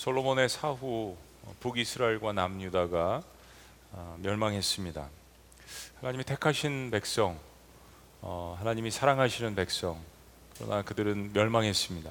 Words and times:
솔로몬의 0.00 0.48
사후 0.48 1.14
북이스라엘과 1.60 2.32
남유다가 2.32 3.22
어, 3.92 4.16
멸망했습니다. 4.22 5.10
하나님이 6.00 6.24
택하신 6.24 6.90
백성, 6.90 7.38
어, 8.22 8.56
하나님이 8.58 8.90
사랑하시는 8.90 9.54
백성, 9.54 10.00
그러나 10.56 10.80
그들은 10.80 11.34
멸망했습니다. 11.34 12.10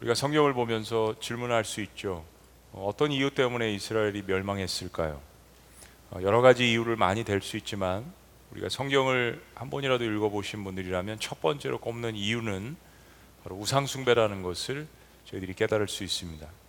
우리가 0.00 0.14
성경을 0.14 0.54
보면서 0.54 1.14
질문할 1.20 1.66
수 1.66 1.82
있죠. 1.82 2.24
어, 2.72 2.86
어떤 2.88 3.12
이유 3.12 3.34
때문에 3.34 3.74
이스라엘이 3.74 4.22
멸망했을까요? 4.22 5.20
어, 6.10 6.20
여러 6.22 6.40
가지 6.40 6.70
이유를 6.70 6.96
많이 6.96 7.22
될수 7.22 7.58
있지만 7.58 8.10
우리가 8.50 8.70
성경을 8.70 9.44
한 9.54 9.68
번이라도 9.68 10.04
읽어보신 10.04 10.64
분들이라면 10.64 11.20
첫 11.20 11.42
번째로 11.42 11.80
꼽는 11.80 12.16
이유는 12.16 12.76
바로 13.42 13.56
우상 13.56 13.84
숭배라는 13.84 14.42
것을 14.42 14.86
저희들이 15.26 15.52
깨달을 15.52 15.86
수 15.86 16.02
있습니다. 16.02 16.63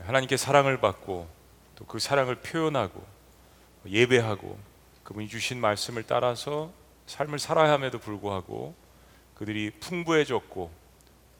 하나님께 0.00 0.36
사랑을 0.36 0.80
받고 0.80 1.28
또 1.76 1.84
그 1.86 1.98
사랑을 1.98 2.36
표현하고 2.36 3.04
예배하고 3.86 4.58
그분이 5.02 5.28
주신 5.28 5.60
말씀을 5.60 6.04
따라서 6.04 6.72
삶을 7.06 7.38
살아야 7.38 7.72
함에도 7.72 7.98
불구하고 7.98 8.74
그들이 9.34 9.70
풍부해졌고 9.80 10.70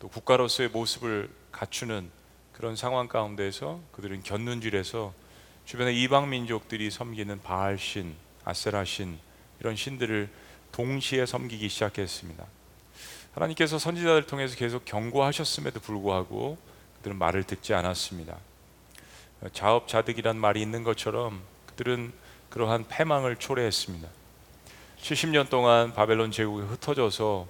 또 0.01 0.09
국가로서의 0.09 0.70
모습을 0.70 1.30
갖추는 1.52 2.11
그런 2.52 2.75
상황 2.75 3.06
가운데서 3.09 3.80
그들은 3.92 4.25
견눈질해서 4.25 5.14
주변의 5.64 6.03
이방 6.03 6.28
민족들이 6.28 6.91
섬기는 6.91 7.41
바알신, 7.42 8.16
아세라신 8.45 9.19
이런 9.61 9.77
신들을 9.77 10.28
동시에 10.73 11.25
섬기기 11.25 11.69
시작했습니다. 11.69 12.45
하나님께서 13.34 13.78
선지자들 13.78 14.27
통해서 14.27 14.56
계속 14.56 14.84
경고하셨음에도 14.84 15.80
불구하고 15.80 16.59
그들은 17.02 17.19
말을 17.19 17.45
듣지 17.45 17.74
않았습니다. 17.74 18.37
자업자득이란 19.52 20.37
말이 20.37 20.62
있는 20.62 20.84
것처럼 20.84 21.42
그들은 21.67 22.12
그러한 22.48 22.86
패망을 22.89 23.36
초래했습니다. 23.36 24.08
70년 25.00 25.48
동안 25.48 25.92
바벨론 25.92 26.30
제국에 26.30 26.64
흩어져서 26.64 27.47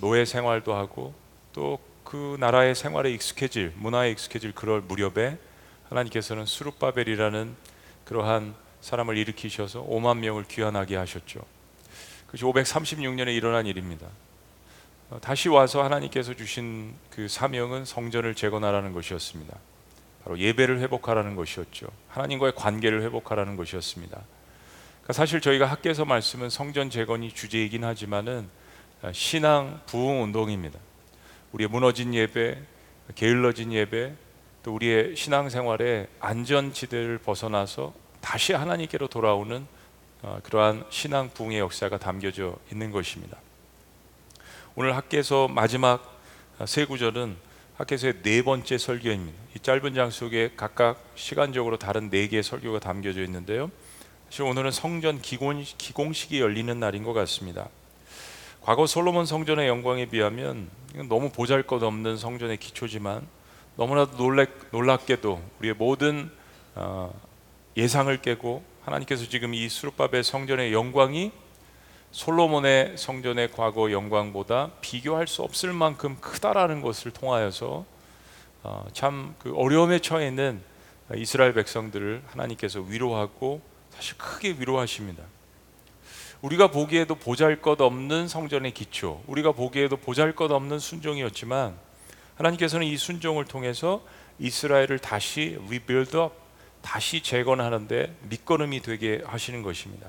노예 0.00 0.24
생활도 0.24 0.74
하고 0.74 1.14
또 1.52 1.78
그 2.06 2.36
나라의 2.38 2.76
생활에 2.76 3.10
익숙해질 3.10 3.72
문화에 3.76 4.12
익숙해질 4.12 4.52
그럴 4.52 4.80
무렵에 4.80 5.38
하나님께서는 5.88 6.46
수룹바벨이라는 6.46 7.56
그러한 8.04 8.54
사람을 8.80 9.16
일으키셔서 9.16 9.84
5만 9.84 10.18
명을 10.18 10.44
귀환하게 10.44 10.94
하셨죠. 10.96 11.40
그것이 12.26 12.44
536년에 12.44 13.34
일어난 13.34 13.66
일입니다. 13.66 14.06
어, 15.08 15.18
다시 15.20 15.48
와서 15.48 15.84
하나님께서 15.84 16.34
주신 16.34 16.94
그 17.10 17.28
사명은 17.28 17.84
성전을 17.84 18.34
재건하라는 18.34 18.92
것이었습니다. 18.92 19.56
바로 20.24 20.38
예배를 20.38 20.80
회복하라는 20.80 21.36
것이었죠. 21.36 21.86
하나님과의 22.08 22.54
관계를 22.56 23.02
회복하라는 23.02 23.56
것이었습니다. 23.56 24.16
그러니까 24.16 25.12
사실 25.12 25.40
저희가 25.40 25.66
학교에서 25.66 26.04
말씀은 26.04 26.50
성전 26.50 26.90
재건이 26.90 27.32
주제이긴 27.32 27.84
하지만은 27.84 28.48
어, 29.02 29.12
신앙 29.12 29.80
부흥 29.86 30.24
운동입니다. 30.24 30.78
우리의 31.52 31.68
무너진 31.68 32.12
예배, 32.12 32.60
게을러진 33.14 33.72
예배, 33.72 34.12
또 34.64 34.74
우리의 34.74 35.14
신앙생활의 35.14 36.08
안전지대를 36.18 37.18
벗어나서 37.18 37.94
다시 38.20 38.52
하나님께로 38.52 39.06
돌아오는 39.06 39.64
어, 40.22 40.40
그러한 40.42 40.84
신앙 40.90 41.30
부흥의 41.30 41.60
역사가 41.60 41.98
담겨져 41.98 42.56
있는 42.72 42.90
것입니다. 42.90 43.38
오늘 44.78 44.94
학계에서 44.94 45.48
마지막 45.48 46.20
세 46.66 46.84
구절은 46.84 47.34
학계에서의 47.78 48.20
네 48.22 48.42
번째 48.42 48.76
설교입니다. 48.76 49.38
이 49.56 49.58
짧은 49.58 49.94
장 49.94 50.10
속에 50.10 50.50
각각 50.54 51.02
시간적으로 51.14 51.78
다른 51.78 52.10
네 52.10 52.28
개의 52.28 52.42
설교가 52.42 52.80
담겨져 52.80 53.22
있는데요. 53.22 53.70
사실 54.28 54.42
오늘은 54.42 54.72
성전 54.72 55.22
기공, 55.22 55.64
기공식이 55.78 56.42
열리는 56.42 56.78
날인 56.78 57.04
것 57.04 57.14
같습니다. 57.14 57.70
과거 58.60 58.86
솔로몬 58.86 59.24
성전의 59.24 59.66
영광에 59.66 60.10
비하면 60.10 60.68
너무 61.08 61.30
보잘것없는 61.30 62.18
성전의 62.18 62.58
기초지만 62.58 63.26
너무나도 63.76 64.18
놀래, 64.18 64.44
놀랍게도 64.72 65.42
우리의 65.58 65.72
모든 65.72 66.30
어, 66.74 67.18
예상을 67.78 68.14
깨고 68.20 68.62
하나님께서 68.84 69.26
지금 69.26 69.54
이 69.54 69.70
수르바벨 69.70 70.22
성전의 70.22 70.74
영광이 70.74 71.32
솔로몬의 72.16 72.96
성전의 72.96 73.52
과거 73.52 73.92
영광보다 73.92 74.70
비교할 74.80 75.26
수 75.26 75.42
없을 75.42 75.74
만큼 75.74 76.16
크다라는 76.18 76.80
것을 76.80 77.10
통하여서 77.10 77.84
어, 78.62 78.86
참그 78.94 79.52
어려움에 79.54 79.98
처해 79.98 80.28
있는 80.28 80.62
이스라엘 81.14 81.52
백성들을 81.52 82.22
하나님께서 82.28 82.80
위로하고 82.80 83.60
사실 83.90 84.16
크게 84.16 84.56
위로하십니다. 84.58 85.24
우리가 86.40 86.70
보기에도 86.70 87.16
보잘것없는 87.16 88.28
성전의 88.28 88.72
기초, 88.72 89.22
우리가 89.26 89.52
보기에도 89.52 89.98
보잘것없는 89.98 90.78
순종이었지만 90.78 91.76
하나님께서는 92.36 92.86
이 92.86 92.96
순종을 92.96 93.44
통해서 93.44 94.02
이스라엘을 94.38 95.00
다시 95.00 95.58
up, 95.70 96.30
다시 96.80 97.22
재건하는데 97.22 98.16
밑거름이 98.30 98.80
되게 98.80 99.22
하시는 99.26 99.62
것입니다. 99.62 100.08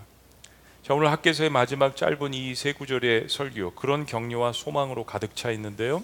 자, 0.88 0.94
오늘 0.94 1.12
학계서의 1.12 1.50
마지막 1.50 1.98
짧은 1.98 2.34
이 2.34 2.56
세 2.56 2.72
구절의 2.72 3.28
설교, 3.28 3.72
그런 3.72 4.06
격려와 4.06 4.54
소망으로 4.54 5.04
가득 5.04 5.36
차 5.36 5.52
있는데요. 5.52 6.02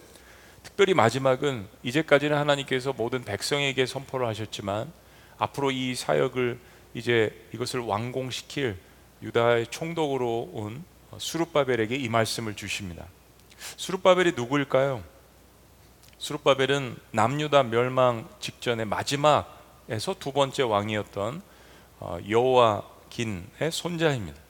특별히 0.62 0.94
마지막은 0.94 1.70
이제까지는 1.84 2.36
하나님께서 2.36 2.92
모든 2.92 3.24
백성에게 3.24 3.86
선포를 3.86 4.28
하셨지만 4.28 4.92
앞으로 5.38 5.72
이 5.72 5.96
사역을 5.96 6.60
이제 6.96 7.34
이것을 7.54 7.80
완공시킬 7.80 8.76
유다의 9.22 9.68
총독으로 9.68 10.50
온 10.52 10.84
수룹바벨에게 11.18 11.96
이 11.96 12.10
말씀을 12.10 12.54
주십니다. 12.54 13.06
수룹바벨이 13.78 14.34
누구일까요? 14.36 15.02
수룹바벨은 16.18 16.98
남유다 17.12 17.64
멸망 17.64 18.28
직전의 18.42 18.88
마지막에서 18.88 20.16
두 20.20 20.34
번째 20.34 20.64
왕이었던 20.64 21.42
어, 22.02 22.18
여호와 22.30 22.84
긴의 23.10 23.72
손자입니다. 23.72 24.43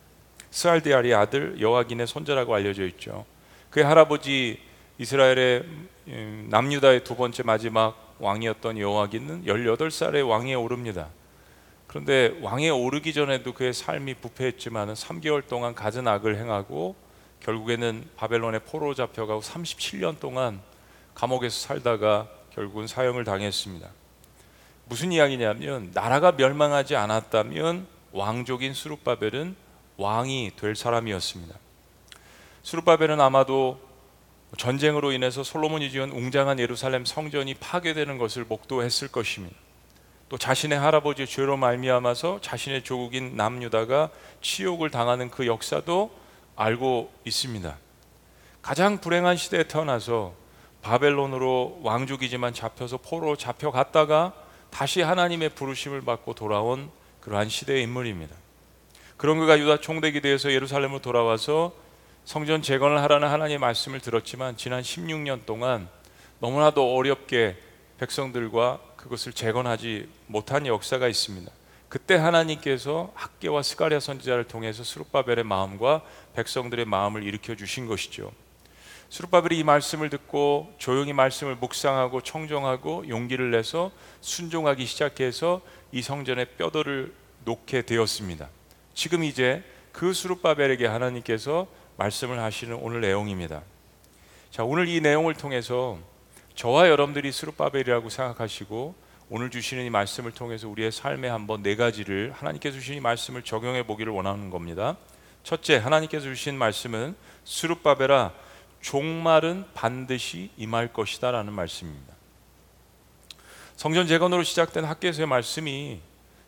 스알디알의 0.54 1.16
아들 1.16 1.60
여호와긴의 1.60 2.06
손자라고 2.06 2.54
알려져 2.54 2.86
있죠. 2.86 3.26
그의 3.72 3.86
할아버지 3.86 4.60
이스라엘의 5.00 5.64
음, 6.10 6.48
남유다의 6.52 7.04
두 7.04 7.16
번째 7.16 7.42
마지막 7.42 8.16
왕이었던 8.20 8.78
여호와긴은 8.78 9.46
18살의 9.46 10.30
왕에 10.30 10.54
오릅니다. 10.54 11.10
그런데 11.88 12.38
왕에 12.42 12.70
오르기 12.70 13.14
전에도 13.14 13.54
그의 13.54 13.74
삶이 13.74 14.14
부패했지만 14.16 14.94
3개월 14.94 15.48
동안 15.48 15.74
갖은 15.74 16.08
악을 16.08 16.38
행하고 16.38 16.96
결국에는 17.40 18.04
바벨론의 18.16 18.62
포로 18.62 18.94
잡혀가고 18.94 19.42
37년 19.42 20.20
동안 20.20 20.62
감옥에서 21.16 21.68
살다가 21.68 22.30
결국은 22.54 22.86
사형을 22.86 23.24
당했습니다. 23.24 23.90
무슨 24.86 25.12
이야기냐면 25.12 25.90
나라가 25.96 26.32
멸망하지 26.32 26.96
않았다면 26.96 27.88
왕족인 28.12 28.76
수룹바벨은 28.76 29.63
왕이 29.98 30.52
될 30.56 30.76
사람이었습니다. 30.76 31.56
수룹바벨은 32.64 33.20
아마도 33.20 33.80
전쟁으로 34.58 35.12
인해서 35.12 35.44
솔로몬이 35.44 35.90
지은 35.92 36.12
웅장한 36.12 36.60
예루살렘 36.60 37.06
성전이 37.06 37.56
파괴되는 37.56 38.18
것을 38.18 38.46
목도했을 38.46 39.08
것입니다. 39.08 39.56
또 40.30 40.38
자신의 40.38 40.80
할아버지 40.80 41.26
죄로 41.26 41.58
말미암아서 41.58 42.40
자신의 42.42 42.84
조국인 42.84 43.36
남유다가 43.36 44.10
치욕을 44.42 44.90
당하는 44.90 45.30
그 45.30 45.46
역사도 45.46 46.12
알고 46.56 47.12
있습니다. 47.26 47.78
가장 48.62 49.00
불행한 49.00 49.38
시대에 49.38 49.64
태어나서 49.64 50.34
바벨론으로 50.82 51.82
왕족이지만 51.84 52.54
잡혀서 52.54 52.98
포로 52.98 53.36
잡혀갔다가 53.36 54.34
다시 54.70 55.02
하나님의 55.02 55.50
부르심을 55.50 56.02
받고 56.02 56.34
돌아온 56.34 56.90
그러한 57.22 57.50
시대의 57.50 57.84
인물입니다. 57.84 58.36
그런 59.24 59.40
그가 59.40 59.58
유다 59.58 59.78
총독이 59.78 60.20
되어서 60.20 60.52
예루살렘으로 60.52 61.00
돌아와서 61.00 61.74
성전 62.26 62.62
재건을 62.62 63.02
하라는 63.04 63.30
하나님의 63.30 63.58
말씀을 63.58 64.02
들었지만 64.02 64.58
지난 64.58 64.82
16년 64.82 65.46
동안 65.46 65.88
너무나도 66.40 66.94
어렵게 66.94 67.56
백성들과 68.00 68.82
그것을 68.98 69.32
재건하지 69.32 70.10
못한 70.28 70.68
역사가 70.68 71.08
있습니다. 71.08 71.50
그때 71.88 72.16
하나님께서 72.16 73.14
학계와 73.16 73.64
스가랴 73.64 74.02
선지자를 74.02 74.44
통해서 74.44 74.84
수룹바벨의 74.84 75.46
마음과 75.46 76.02
백성들의 76.36 76.84
마음을 76.84 77.24
일으켜 77.24 77.56
주신 77.56 77.88
것이죠. 77.88 78.30
수룹바벨이 79.08 79.58
이 79.58 79.64
말씀을 79.64 80.10
듣고 80.10 80.74
조용히 80.80 81.14
말씀을 81.14 81.56
묵상하고 81.56 82.20
청정하고 82.20 83.08
용기를 83.08 83.52
내서 83.52 83.90
순종하기 84.20 84.86
시작해서 84.86 85.62
이 85.94 86.02
성전에 86.02 86.44
뼈돌을 86.44 87.14
놓게 87.46 87.84
되었습니다. 87.84 88.50
지금 88.94 89.24
이제 89.24 89.64
그 89.92 90.14
수룹바벨에게 90.14 90.86
하나님께서 90.86 91.68
말씀을 91.98 92.40
하시는 92.40 92.76
오늘 92.76 93.02
내용입니다. 93.02 93.62
자, 94.52 94.64
오늘 94.64 94.88
이 94.88 95.02
내용을 95.02 95.34
통해서 95.34 95.98
저와 96.56 96.90
여러분들이 96.90 97.32
수룹바벨이라고 97.32 98.10
생각하시고 98.10 98.96
오늘 99.30 99.50
주시는 99.50 99.86
이 99.86 99.90
말씀을 99.90 100.32
통해서 100.32 100.68
우리의 100.68 100.92
삶에 100.92 101.28
한번 101.28 101.64
네 101.64 101.76
가지를 101.76 102.32
하나님께서 102.36 102.78
주신 102.78 102.96
이 102.96 103.00
말씀을 103.00 103.42
적용해 103.42 103.88
보기를 103.88 104.14
원하는 104.14 104.50
겁니다. 104.50 104.98
첫째, 105.44 105.78
하나님께서 105.78 106.26
주신 106.26 106.56
말씀은 106.56 107.16
수룹바벨아 107.44 108.32
종말은 108.82 109.66
반드시 109.74 110.52
임할 110.58 110.94
것이다라는 110.94 111.52
말씀입니다. 111.54 112.14
성전 113.76 114.06
재건으로 114.08 114.44
시작된 114.44 114.86
학계에서의 114.86 115.28
말씀이 115.28 116.00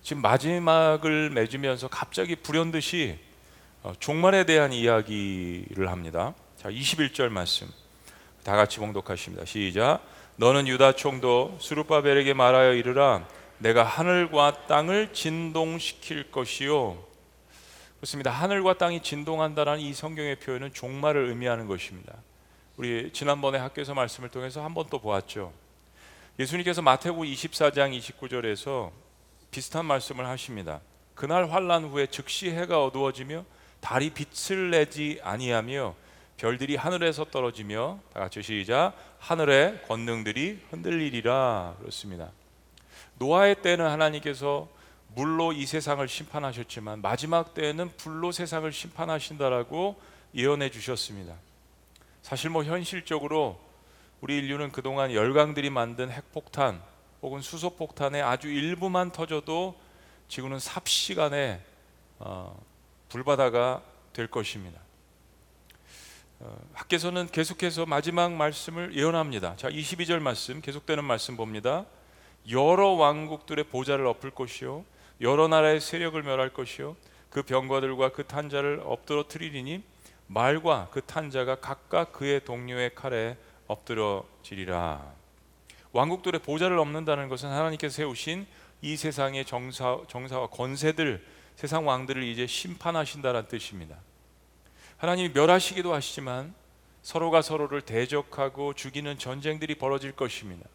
지금 0.05 0.21
마지막을 0.21 1.31
맺으면서 1.31 1.87
갑자기 1.87 2.35
불현듯이 2.35 3.17
어, 3.81 3.93
종말에 3.99 4.43
대한 4.45 4.71
이야기를 4.71 5.89
합니다. 5.89 6.35
자, 6.57 6.69
21절 6.69 7.29
말씀. 7.29 7.67
다 8.43 8.55
같이 8.55 8.77
봉독하십니다. 8.77 9.45
시작. 9.45 10.01
너는 10.35 10.67
유다 10.67 10.91
총도 10.91 11.57
수르바벨에게 11.59 12.35
말하여 12.35 12.75
이르라 12.75 13.27
내가 13.57 13.83
하늘과 13.83 14.67
땅을 14.67 15.11
진동시킬 15.11 16.29
것이요. 16.29 17.03
그렇습니다. 17.97 18.29
하늘과 18.29 18.77
땅이 18.77 19.01
진동한다라는 19.01 19.81
이 19.81 19.91
성경의 19.91 20.35
표현은 20.35 20.73
종말을 20.75 21.29
의미하는 21.29 21.65
것입니다. 21.65 22.13
우리 22.77 23.09
지난번에 23.11 23.57
학교에서 23.57 23.95
말씀을 23.95 24.29
통해서 24.29 24.63
한 24.63 24.75
번 24.75 24.85
또 24.87 24.99
보았죠. 24.99 25.51
예수님께서 26.37 26.83
마태복음 26.83 27.25
24장 27.25 27.97
29절에서 27.99 28.91
비슷한 29.51 29.85
말씀을 29.85 30.25
하십니다. 30.27 30.81
그날 31.13 31.49
환란 31.49 31.85
후에 31.85 32.07
즉시 32.07 32.49
해가 32.49 32.83
어두워지며 32.83 33.45
달이 33.79 34.11
빛을 34.11 34.71
내지 34.71 35.19
아니하며 35.23 35.95
별들이 36.37 36.75
하늘에서 36.75 37.25
떨어지며 37.25 37.99
다 38.13 38.19
같이 38.19 38.41
시작 38.41 38.93
하늘의 39.19 39.83
권능들이 39.87 40.65
흔들리리라 40.69 41.75
그렇습니다. 41.79 42.31
노아의 43.17 43.61
때는 43.61 43.85
하나님께서 43.85 44.67
물로 45.15 45.53
이 45.53 45.65
세상을 45.65 46.05
심판하셨지만 46.05 47.01
마지막 47.01 47.53
때에는 47.53 47.91
불로 47.95 48.33
세상을 48.33 48.69
심판하신다라고 48.71 49.95
예언해 50.35 50.69
주셨습니다. 50.69 51.35
사실 52.21 52.49
뭐 52.49 52.63
현실적으로 52.65 53.57
우리 54.19 54.37
인류는 54.37 54.71
그동안 54.71 55.13
열강들이 55.13 55.69
만든 55.69 56.11
핵폭탄 56.11 56.81
혹은 57.25 57.41
수소폭탄의 57.41 58.21
아주 58.21 58.49
일부만 58.49 59.11
터져도 59.11 59.73
지구는 60.27 60.59
삽시간에 60.59 61.59
어, 62.19 62.55
불바다가 63.09 63.81
될 64.13 64.27
것입니다. 64.27 64.79
어, 66.39 66.55
학계서는 66.73 67.29
계속해서 67.31 67.87
마지막 67.87 68.31
말씀을 68.33 68.95
예언합니다. 68.95 69.55
자, 69.55 69.69
22절 69.69 70.19
말씀 70.19 70.61
계속되는 70.61 71.03
말씀 71.03 71.35
봅니다. 71.35 71.85
여러 72.51 72.89
왕국들의 72.89 73.65
보좌를 73.65 74.05
엎을 74.05 74.29
것이요 74.29 74.85
여러 75.19 75.47
나라의 75.47 75.81
세력을 75.81 76.21
멸할 76.21 76.53
것이요 76.53 76.95
그 77.31 77.41
병거들과 77.41 78.11
그 78.11 78.27
탄자를 78.27 78.83
엎드러뜨리리니 78.85 79.81
말과 80.27 80.89
그 80.91 81.01
탄자가 81.01 81.55
각각 81.55 82.11
그의 82.11 82.45
동료의 82.45 82.93
칼에 82.93 83.35
엎드러지리라. 83.65 85.24
왕국들의 85.95 86.41
보좌를 86.41 86.77
엎는다는 86.77 87.29
것은 87.29 87.49
하나님께서 87.49 87.95
세우신 87.95 88.45
이 88.81 88.97
세상의 88.97 89.45
정사, 89.45 89.97
정사와 90.09 90.47
권세들 90.47 91.25
세상 91.55 91.87
왕들을 91.87 92.21
이제 92.21 92.45
심판하신다는 92.45 93.47
뜻입니다. 93.47 93.95
하나님이 94.97 95.29
멸하시기도 95.33 95.93
하시지만 95.93 96.53
서로가 97.01 97.41
서로를 97.41 97.79
대적하고 97.79 98.73
죽이는 98.73 99.17
전쟁들이 99.17 99.75
벌어질 99.75 100.11
것입니다. 100.11 100.67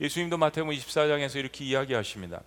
예수님도 0.00 0.38
마태복음 0.38 0.74
24장에서 0.76 1.36
이렇게 1.36 1.64
이야기하십니다. 1.64 2.40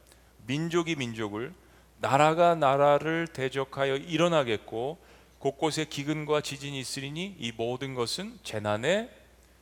민족이 0.47 0.97
민족을 0.97 1.53
나라가 1.99 2.55
나라를 2.55 3.27
대적하여 3.27 3.95
일어나겠고 3.95 4.97
곳곳에 5.39 5.85
기근과 5.85 6.41
지진이 6.41 6.77
있으리니 6.77 7.37
이 7.39 7.53
모든 7.53 7.93
것은 7.93 8.37
재난의 8.43 9.09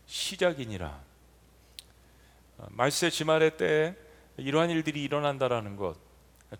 시작이니라. 0.07 1.04
어, 2.57 2.67
말세 2.69 3.09
지말의 3.09 3.57
때에 3.57 3.95
이러한 4.37 4.69
일들이 4.69 5.03
일어난다라는 5.03 5.75
것 5.75 5.95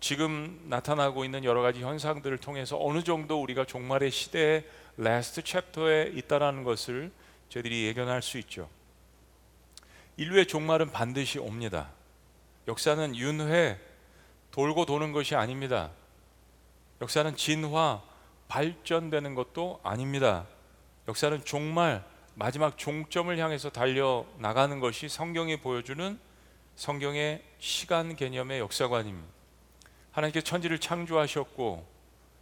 지금 0.00 0.60
나타나고 0.64 1.24
있는 1.24 1.44
여러 1.44 1.62
가지 1.62 1.80
현상들을 1.80 2.38
통해서 2.38 2.76
어느 2.80 3.02
정도 3.02 3.40
우리가 3.40 3.64
종말의 3.64 4.10
시대의 4.10 4.64
last 4.96 5.42
chapter에 5.42 6.12
있다라는 6.14 6.64
것을 6.64 7.12
저희들이 7.48 7.86
예견할 7.86 8.22
수 8.22 8.38
있죠. 8.38 8.68
인류의 10.16 10.46
종말은 10.46 10.90
반드시 10.90 11.38
옵니다. 11.38 11.90
역사는 12.66 13.14
윤회 13.14 13.78
돌고 14.50 14.86
도는 14.86 15.12
것이 15.12 15.34
아닙니다. 15.36 15.90
역사는 17.00 17.36
진화 17.36 18.02
발전되는 18.48 19.34
것도 19.34 19.80
아닙니다. 19.82 20.46
역사는 21.08 21.44
종말 21.44 22.04
마지막 22.38 22.76
종점을 22.76 23.36
향해서 23.38 23.70
달려 23.70 24.26
나가는 24.36 24.78
것이 24.78 25.08
성경이 25.08 25.56
보여주는 25.56 26.18
성경의 26.74 27.42
시간 27.58 28.14
개념의 28.14 28.60
역사관입니다. 28.60 29.26
하나님께 30.12 30.42
천지를 30.42 30.78
창조하셨고 30.78 31.86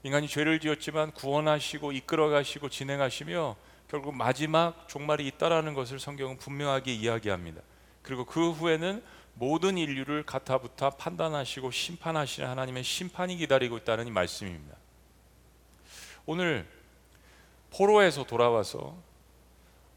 인간이 0.03 0.27
죄를 0.27 0.59
지었지만 0.59 1.13
구원하시고 1.13 1.93
이끌어 1.93 2.29
가시고 2.29 2.71
진행하시며 2.71 3.55
결국 3.89 4.17
마지막 4.17 4.89
종말이 4.89 5.29
있다라는 5.29 5.75
것을 5.75 6.01
성경은 6.01 6.39
분명하게 6.39 6.93
이야기합니다. 6.93 7.63
그리고 8.03 8.25
그 8.25 8.51
후에는 8.51 9.01
모든 9.35 9.79
인류를 9.79 10.25
가타부타 10.27 10.91
판단하시고 10.91 11.71
심판하시는 11.71 12.49
하나님의 12.49 12.83
심판이 12.83 13.37
기다리고 13.37 13.77
있다는 13.77 14.09
이 14.09 14.11
말씀입니다. 14.11 14.77
오늘 16.27 16.67
포로에서 17.71 18.25
돌아와서 18.25 19.14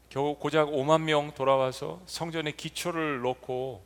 겨우 0.08 0.36
고작 0.36 0.68
5만 0.68 1.02
명 1.02 1.32
돌아와서 1.34 2.00
성전의 2.06 2.56
기초를 2.56 3.20
놓고 3.20 3.84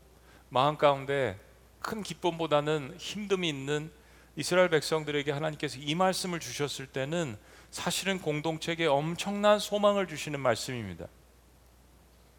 마음 0.49 0.77
가운데 0.77 1.39
큰 1.81 2.03
기쁨보다는 2.03 2.97
힘듦이 2.97 3.45
있는 3.45 3.91
이스라엘 4.37 4.69
백성들에게 4.71 5.31
하나님께서 5.33 5.79
이 5.81 5.95
말씀을 5.95 6.39
주셨을 6.39 6.87
때는 6.87 7.37
사실은 7.71 8.21
공동체에 8.21 8.87
엄청난 8.87 9.59
소망을 9.59 10.07
주시는 10.07 10.39
말씀입니다. 10.39 11.07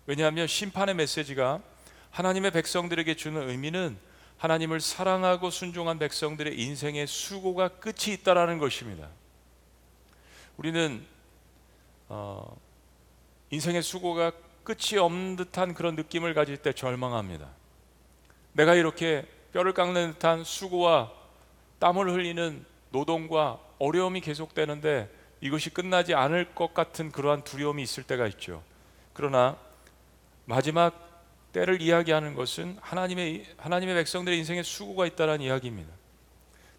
왜냐하면 0.05 0.47
심판의 0.47 0.95
메시지가 0.95 1.61
하나님의 2.11 2.51
백성들에게 2.51 3.15
주는 3.15 3.49
의미는 3.49 3.97
하나님을 4.37 4.79
사랑하고 4.79 5.49
순종한 5.49 5.99
백성들의 5.99 6.59
인생의 6.59 7.07
수고가 7.07 7.67
끝이 7.67 8.13
있다라는 8.13 8.59
것입니다. 8.59 9.09
우리는 10.57 11.05
어, 12.09 12.55
인생의 13.53 13.83
수고가 13.83 14.31
끝이 14.63 14.97
없는 14.97 15.35
듯한 15.35 15.75
그런 15.75 15.95
느낌을 15.95 16.33
가질 16.33 16.57
때 16.57 16.73
절망합니다. 16.73 17.49
내가 18.53 18.73
이렇게 18.73 19.27
뼈를 19.51 19.73
깎는 19.73 20.13
듯한 20.13 20.43
수고와 20.43 21.11
땀을 21.77 22.11
흘리는 22.11 22.65
노동과 22.89 23.59
어려움이 23.77 24.21
계속되는데 24.21 25.07
이것이 25.41 25.69
끝나지 25.69 26.15
않을 26.15 26.55
것 26.55 26.73
같은 26.73 27.11
그러한 27.11 27.43
두려움이 27.43 27.83
있을 27.83 28.01
때가 28.01 28.25
있죠. 28.27 28.63
그러나 29.13 29.55
마지막 30.45 31.21
때를 31.51 31.79
이야기하는 31.79 32.33
것은 32.33 32.79
하나님의 32.81 33.45
하나님의 33.57 33.93
백성들의 33.93 34.39
인생에 34.39 34.63
수고가 34.63 35.05
있다는 35.05 35.41
이야기입니다. 35.41 35.91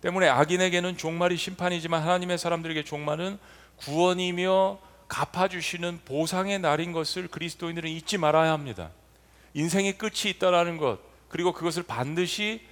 때문에 0.01 0.29
악인에게는 0.29 0.97
종말이 0.97 1.37
심판이지만 1.37 2.03
하나님의 2.03 2.37
사람들에게 2.37 2.83
종말은 2.83 3.39
구원이며 3.77 4.81
갚아주시는 5.09 6.01
보상의 6.05 6.59
날인 6.59 6.93
것을 6.93 7.29
그리스도인들은 7.29 7.89
잊지 7.91 8.19
말아야 8.19 8.53
합니다. 8.53 8.91
인생의 9.55 9.99
끝이 9.99 10.31
있다라는 10.31 10.77
것, 10.77 10.99
그리고 11.29 11.53
그것을 11.53 11.83
반드시 11.83 12.67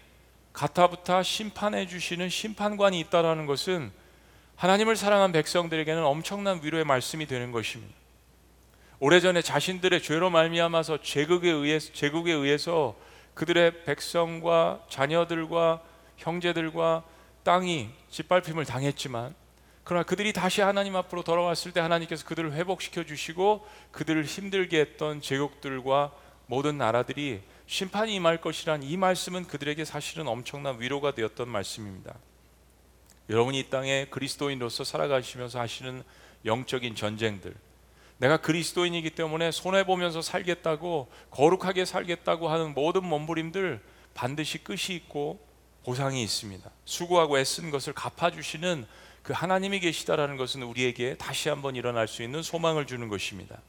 가타부타 0.53 1.23
심판해 1.23 1.87
주시는 1.87 2.29
심판관이 2.29 2.99
있다라는 3.01 3.47
것은 3.47 3.91
하나님을 4.57 4.97
사랑한 4.97 5.33
백성들에게는 5.33 6.05
엄청난 6.05 6.61
위로의 6.63 6.85
말씀이 6.85 7.27
되는 7.27 7.53
것입니다. 7.53 7.95
오래전에 9.01 9.43
자신들의 9.43 10.03
죄로 10.03 10.31
말미암아서 10.31 11.03
제국에 11.03 11.51
의해서 11.51 11.93
제국에 11.93 12.33
의해서 12.33 12.95
그들의 13.35 13.85
백성과 13.85 14.85
자녀들과 14.89 15.83
형제들과 16.19 17.03
땅이 17.43 17.91
짓밟힘을 18.11 18.65
당했지만 18.65 19.35
그러나 19.85 20.05
그들이 20.05 20.33
다시 20.33 20.61
하나님 20.61 20.95
앞으로 20.97 21.23
돌아왔을 21.23 21.73
때 21.73 21.81
하나님께서 21.81 22.25
그들을 22.25 22.53
회복시켜 22.53 23.05
주시고 23.05 23.67
그들을 23.91 24.25
힘들게 24.25 24.81
했던 24.81 25.21
제국들과 25.21 26.13
모든 26.47 26.79
나라들이 26.79 27.41
심판이 27.67 28.15
임할 28.15 28.41
것이란 28.41 28.83
이 28.83 28.97
말씀은 28.97 29.47
그들에게 29.47 29.85
사실은 29.85 30.29
엄청난 30.29 30.81
위로가 30.81 31.15
되었던 31.15 31.49
말씀입니다. 31.49 32.15
여러분이 33.29 33.59
이 33.59 33.71
땅에 33.71 34.07
그리스도인으로서 34.11 34.85
살아가시면서 34.85 35.59
하시는 35.61 36.03
영적인 36.45 36.95
전쟁들 36.95 37.55
내가 38.19 38.37
그리스도인이기 38.37 39.11
때문에 39.11 39.51
손해 39.51 39.85
보면서 39.85 40.23
살겠다고 40.23 41.09
거룩하게 41.31 41.85
살겠다고 41.85 42.49
하는 42.49 42.75
모든 42.75 43.05
몸부림들 43.05 43.81
반드시 44.15 44.63
끝이 44.63 44.95
있고 44.97 45.45
보상이 45.85 46.23
있습니다. 46.23 46.71
수고하고 46.85 47.39
애쓴 47.39 47.71
것을 47.71 47.93
갚아주시는 47.95 48.87
그 49.23 49.33
하나님이 49.33 49.81
계시다라는 49.81 50.37
것은 50.37 50.63
우리에게 50.63 51.17
다시 51.17 51.49
한번 51.49 51.77
일어날 51.77 52.09
수 52.09 52.23
있는 52.23 52.43
소망을 52.43 52.87
주는 52.87 53.09
것입니다. 53.09 53.61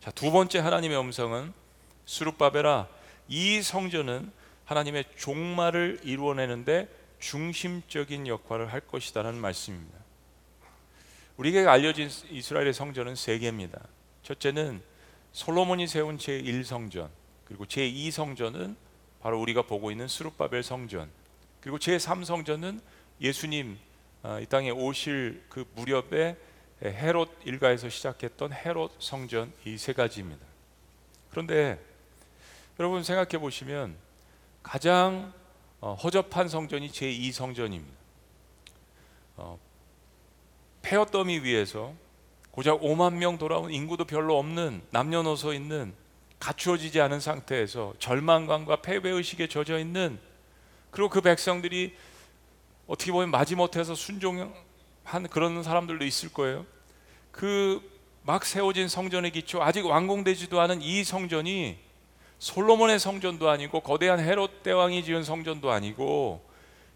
자, 0.00 0.10
두 0.10 0.32
번째 0.32 0.58
하나님의 0.58 0.98
음성은 0.98 1.52
수룹바벨아 2.06 2.88
이 3.28 3.62
성전은 3.62 4.32
하나님의 4.64 5.04
종말을 5.16 6.00
이루어내는데 6.04 6.88
중심적인 7.20 8.26
역할을 8.26 8.72
할 8.72 8.80
것이다라는 8.80 9.38
말씀입니다. 9.40 9.98
우리에게 11.36 11.66
알려진 11.68 12.10
이스라엘의 12.30 12.74
성전은 12.74 13.14
세 13.14 13.38
개입니다. 13.38 13.80
첫째는 14.22 14.82
솔로몬이 15.32 15.86
세운 15.86 16.18
제1성전, 16.18 17.08
그리고 17.44 17.64
제2성전은 17.66 18.74
바로 19.22 19.40
우리가 19.40 19.62
보고 19.62 19.90
있는 19.90 20.08
스룹바벨 20.08 20.62
성전, 20.62 21.10
그리고 21.60 21.78
제3성전은 21.78 22.80
예수님 23.20 23.78
아, 23.78 23.89
이 24.42 24.46
땅에 24.46 24.70
오실 24.70 25.42
그 25.48 25.64
무렵에 25.74 26.36
헤롯 26.82 27.30
일가에서 27.44 27.88
시작했던 27.88 28.52
헤롯 28.52 28.92
성전 28.98 29.52
이 29.64 29.76
세 29.76 29.92
가지입니다. 29.92 30.44
그런데 31.30 31.78
여러분 32.78 33.02
생각해 33.02 33.38
보시면 33.38 33.96
가장 34.62 35.32
어, 35.80 35.94
허접한 35.94 36.48
성전이 36.48 36.90
제2 36.90 37.32
성전입니다. 37.32 37.96
어, 39.36 39.58
폐허더미 40.82 41.38
위에서 41.40 41.94
고작 42.50 42.80
5만 42.80 43.14
명 43.14 43.38
돌아온 43.38 43.70
인구도 43.70 44.04
별로 44.04 44.38
없는 44.38 44.82
남녀노소 44.90 45.54
있는 45.54 45.94
갖추어지지 46.40 47.00
않은 47.00 47.20
상태에서 47.20 47.94
절망감과 47.98 48.82
패배의식에 48.82 49.46
젖어 49.46 49.78
있는 49.78 50.18
그리고 50.90 51.08
그 51.08 51.20
백성들이 51.20 51.94
어떻게 52.90 53.12
보면 53.12 53.30
마지못해서 53.30 53.94
순종한 53.94 54.52
그런 55.30 55.62
사람들도 55.62 56.04
있을 56.04 56.32
거예요. 56.32 56.66
그 57.30 58.00
막 58.22 58.44
세워진 58.44 58.88
성전의 58.88 59.32
기초 59.32 59.62
아직 59.62 59.86
완공되지도 59.86 60.60
않은 60.60 60.82
이 60.82 61.04
성전이 61.04 61.78
솔로몬의 62.38 62.98
성전도 62.98 63.48
아니고 63.48 63.80
거대한 63.80 64.20
헤롯 64.20 64.62
대왕이 64.62 65.04
지은 65.04 65.24
성전도 65.24 65.70
아니고 65.70 66.44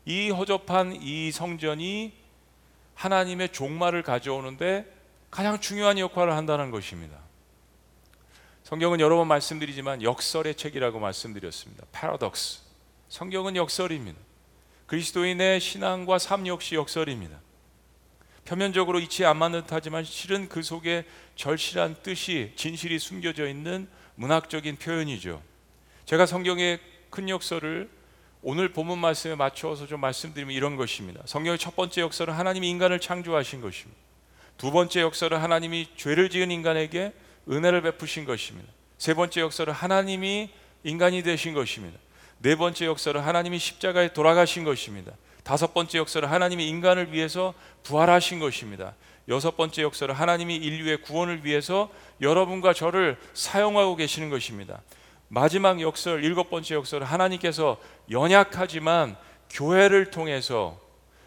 이 0.04 0.30
허접한 0.30 0.96
이 1.00 1.32
성전이 1.32 2.12
하나님의 2.94 3.52
종말을 3.52 4.02
가져오는데 4.02 4.86
가장 5.30 5.60
중요한 5.60 5.98
역할을 5.98 6.34
한다는 6.34 6.70
것입니다. 6.70 7.18
성경은 8.62 9.00
여러 9.00 9.16
번 9.16 9.26
말씀드리지만 9.26 10.02
역설의 10.02 10.54
책이라고 10.54 10.98
말씀드렸습니다. 10.98 11.84
패러독스. 11.92 12.60
성경은 13.08 13.56
역설입니다. 13.56 14.18
그리스도인의 14.94 15.58
신앙과 15.58 16.20
삶 16.20 16.46
역시 16.46 16.76
역설입니다. 16.76 17.40
표면적으로 18.44 19.00
이치 19.00 19.24
안 19.24 19.38
맞는 19.38 19.62
듯하지만 19.62 20.04
실은 20.04 20.48
그 20.48 20.62
속에 20.62 21.04
절실한 21.34 21.96
뜻이 22.04 22.52
진실이 22.54 23.00
숨겨져 23.00 23.48
있는 23.48 23.88
문학적인 24.14 24.76
표현이죠. 24.76 25.42
제가 26.04 26.26
성경의 26.26 26.78
큰 27.10 27.28
역설을 27.28 27.90
오늘 28.42 28.68
본문 28.68 29.00
말씀에 29.00 29.34
맞추어서 29.34 29.88
좀 29.88 30.00
말씀드리면 30.00 30.54
이런 30.54 30.76
것입니다. 30.76 31.22
성경의 31.24 31.58
첫 31.58 31.74
번째 31.74 32.02
역설은 32.02 32.32
하나님이 32.32 32.70
인간을 32.70 33.00
창조하신 33.00 33.62
것입니다. 33.62 34.00
두 34.56 34.70
번째 34.70 35.00
역설은 35.00 35.38
하나님이 35.38 35.88
죄를 35.96 36.30
지은 36.30 36.52
인간에게 36.52 37.12
은혜를 37.50 37.82
베푸신 37.82 38.26
것입니다. 38.26 38.72
세 38.98 39.14
번째 39.14 39.40
역설은 39.40 39.72
하나님이 39.72 40.50
인간이 40.84 41.24
되신 41.24 41.52
것입니다. 41.52 41.98
네 42.44 42.56
번째 42.56 42.84
역설은 42.84 43.22
하나님이 43.22 43.58
십자가에 43.58 44.12
돌아가신 44.12 44.64
것입니다. 44.64 45.12
다섯 45.44 45.72
번째 45.72 45.96
역설은 45.96 46.28
하나님이 46.28 46.68
인간을 46.68 47.10
위해서 47.10 47.54
부활하신 47.84 48.38
것입니다. 48.38 48.94
여섯 49.28 49.56
번째 49.56 49.82
역설은 49.84 50.14
하나님이 50.14 50.56
인류의 50.56 51.00
구원을 51.00 51.46
위해서 51.46 51.90
여러분과 52.20 52.74
저를 52.74 53.18
사용하고 53.32 53.96
계시는 53.96 54.28
것입니다. 54.28 54.82
마지막 55.28 55.80
역설 55.80 56.22
일곱 56.22 56.50
번째 56.50 56.74
역설은 56.74 57.06
하나님께서 57.06 57.78
연약하지만 58.10 59.16
교회를 59.48 60.10
통해서 60.10 60.78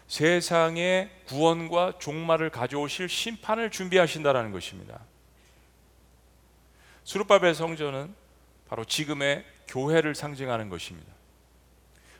세상의 0.06 1.10
구원과 1.26 1.94
종말을 1.98 2.50
가져오실 2.50 3.08
심판을 3.08 3.72
준비하신다라는 3.72 4.52
것입니다. 4.52 5.00
수르바벨 7.02 7.56
성전은 7.56 8.14
바로 8.68 8.84
지금의 8.84 9.57
교회를 9.68 10.14
상징하는 10.14 10.68
것입니다. 10.68 11.18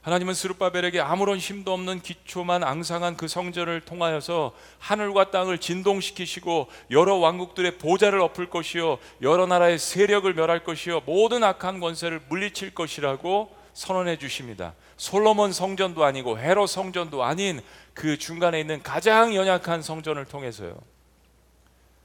하나님은 0.02 0.32
스룹바벨에게 0.32 1.00
아무런 1.00 1.38
힘도 1.38 1.74
없는 1.74 2.00
기초만 2.00 2.62
앙상한 2.62 3.16
그 3.16 3.28
성전을 3.28 3.82
통하여서 3.82 4.54
하늘과 4.78 5.30
땅을 5.30 5.58
진동시키시고 5.58 6.68
여러 6.90 7.16
왕국들의 7.16 7.78
보좌를 7.78 8.20
엎을 8.20 8.48
것이요 8.48 8.98
여러 9.22 9.46
나라의 9.46 9.78
세력을 9.78 10.32
멸할 10.32 10.64
것이요 10.64 11.00
모든 11.00 11.42
악한 11.44 11.80
권세를 11.80 12.22
물리칠 12.28 12.74
것이라고 12.74 13.54
선언해 13.74 14.16
주십니다. 14.16 14.74
솔로몬 14.96 15.52
성전도 15.52 16.04
아니고 16.04 16.38
헤로 16.38 16.66
성전도 16.66 17.22
아닌 17.22 17.60
그 17.92 18.16
중간에 18.16 18.58
있는 18.60 18.82
가장 18.82 19.34
연약한 19.34 19.82
성전을 19.82 20.24
통해서요. 20.24 20.76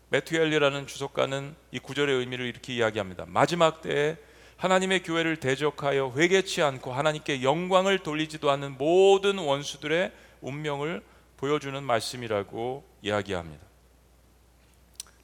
메투엘리라는 0.09 0.88
주석가는 0.88 1.55
이 1.71 1.79
구절의 1.79 2.17
의미를 2.17 2.45
이렇게 2.45 2.73
이야기합니다. 2.73 3.25
마지막 3.27 3.81
때에 3.81 4.17
하나님의 4.63 5.03
교회를 5.03 5.41
대적하여 5.41 6.13
회개치 6.15 6.62
않고 6.62 6.93
하나님께 6.93 7.43
영광을 7.43 8.00
돌리지도 8.00 8.50
않는 8.50 8.77
모든 8.77 9.38
원수들의 9.38 10.13
운명을 10.39 11.03
보여주는 11.36 11.84
말씀이라고 11.84 12.82
이야기합니다. 13.01 13.62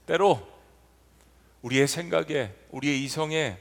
때로 0.05 0.46
우리의 1.62 1.88
생각에, 1.88 2.53
우리의 2.72 3.01
이성에, 3.05 3.58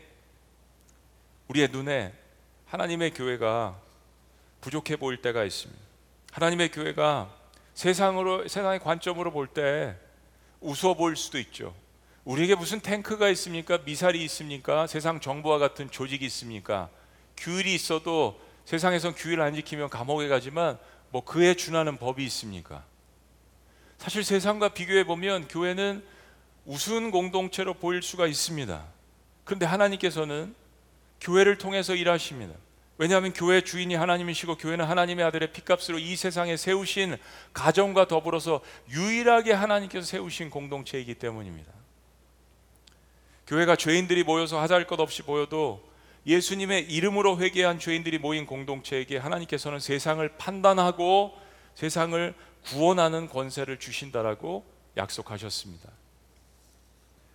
우리의 1.47 1.69
눈에 1.69 2.13
하나님의 2.67 3.15
교회가 3.15 3.81
부족해 4.61 4.97
보일 4.97 5.23
때가 5.23 5.45
있습니다. 5.45 5.81
하나님의 6.33 6.73
교회가 6.73 7.33
세상으로 7.75 8.49
세상의 8.49 8.81
관점으로 8.81 9.31
볼 9.31 9.47
때 9.47 9.95
우스워 10.61 10.95
보일 10.95 11.15
수도 11.15 11.39
있죠. 11.39 11.73
우리에게 12.29 12.57
무슨 12.57 12.81
탱크가 12.81 13.31
있습니까? 13.31 13.79
미사일이 13.87 14.23
있습니까? 14.25 14.87
세상 14.87 15.19
정부와 15.19 15.57
같은 15.57 15.91
조직이 15.91 16.27
있습니까? 16.27 16.91
규율이 17.39 17.75
있어도 17.75 18.39
세상에선 18.67 19.15
규율 19.15 19.41
안 19.41 19.55
지키면 19.55 19.89
감옥에 19.89 20.29
가지만 20.29 20.77
뭐 21.09 21.25
그에 21.25 21.55
준하는 21.55 21.97
법이 21.97 22.23
있습니까? 22.27 22.85
사실 23.97 24.25
세상과 24.25 24.75
비교해 24.75 25.05
보면 25.05 25.49
교회는 25.49 26.05
우스운 26.67 27.11
공동체로 27.11 27.73
보일 27.73 28.03
수가 28.03 28.27
있습니다. 28.27 28.85
그런데 29.45 29.65
하나님께서는 29.65 30.55
교회를 31.23 31.57
통해서 31.57 31.95
일하십니다. 31.95 32.53
왜냐하면 32.99 33.33
교회 33.33 33.63
주인이 33.63 33.95
하나님이시고 33.95 34.57
교회는 34.57 34.85
하나님의 34.85 35.25
아들의 35.25 35.51
피값으로 35.53 35.99
이 35.99 36.15
세상에 36.15 36.59
세우신 36.59 37.17
가정과 37.55 38.07
더불어서 38.07 38.61
유일하게 38.91 39.55
하나님께서 39.55 40.07
세우신 40.07 40.51
공동체이기 40.51 41.15
때문입니다. 41.15 41.78
교회가 43.49 43.76
죄인들이 43.76 44.25
모여서 44.25 44.61
하잘 44.61 44.87
것 44.87 45.00
없이 45.00 45.23
보여도 45.23 45.83
예수님의 46.26 46.93
이름으로 46.93 47.38
회개한 47.38 47.78
죄인들이 47.78 48.19
모인 48.19 48.45
공동체에게 48.45 49.17
하나님께서는 49.17 49.81
세상을 49.81 50.28
판단하고 50.37 51.33
세상을 51.75 52.35
구원하는 52.67 53.26
권세를 53.26 53.78
주신다라고 53.78 54.67
약속하셨습니다. 54.99 55.88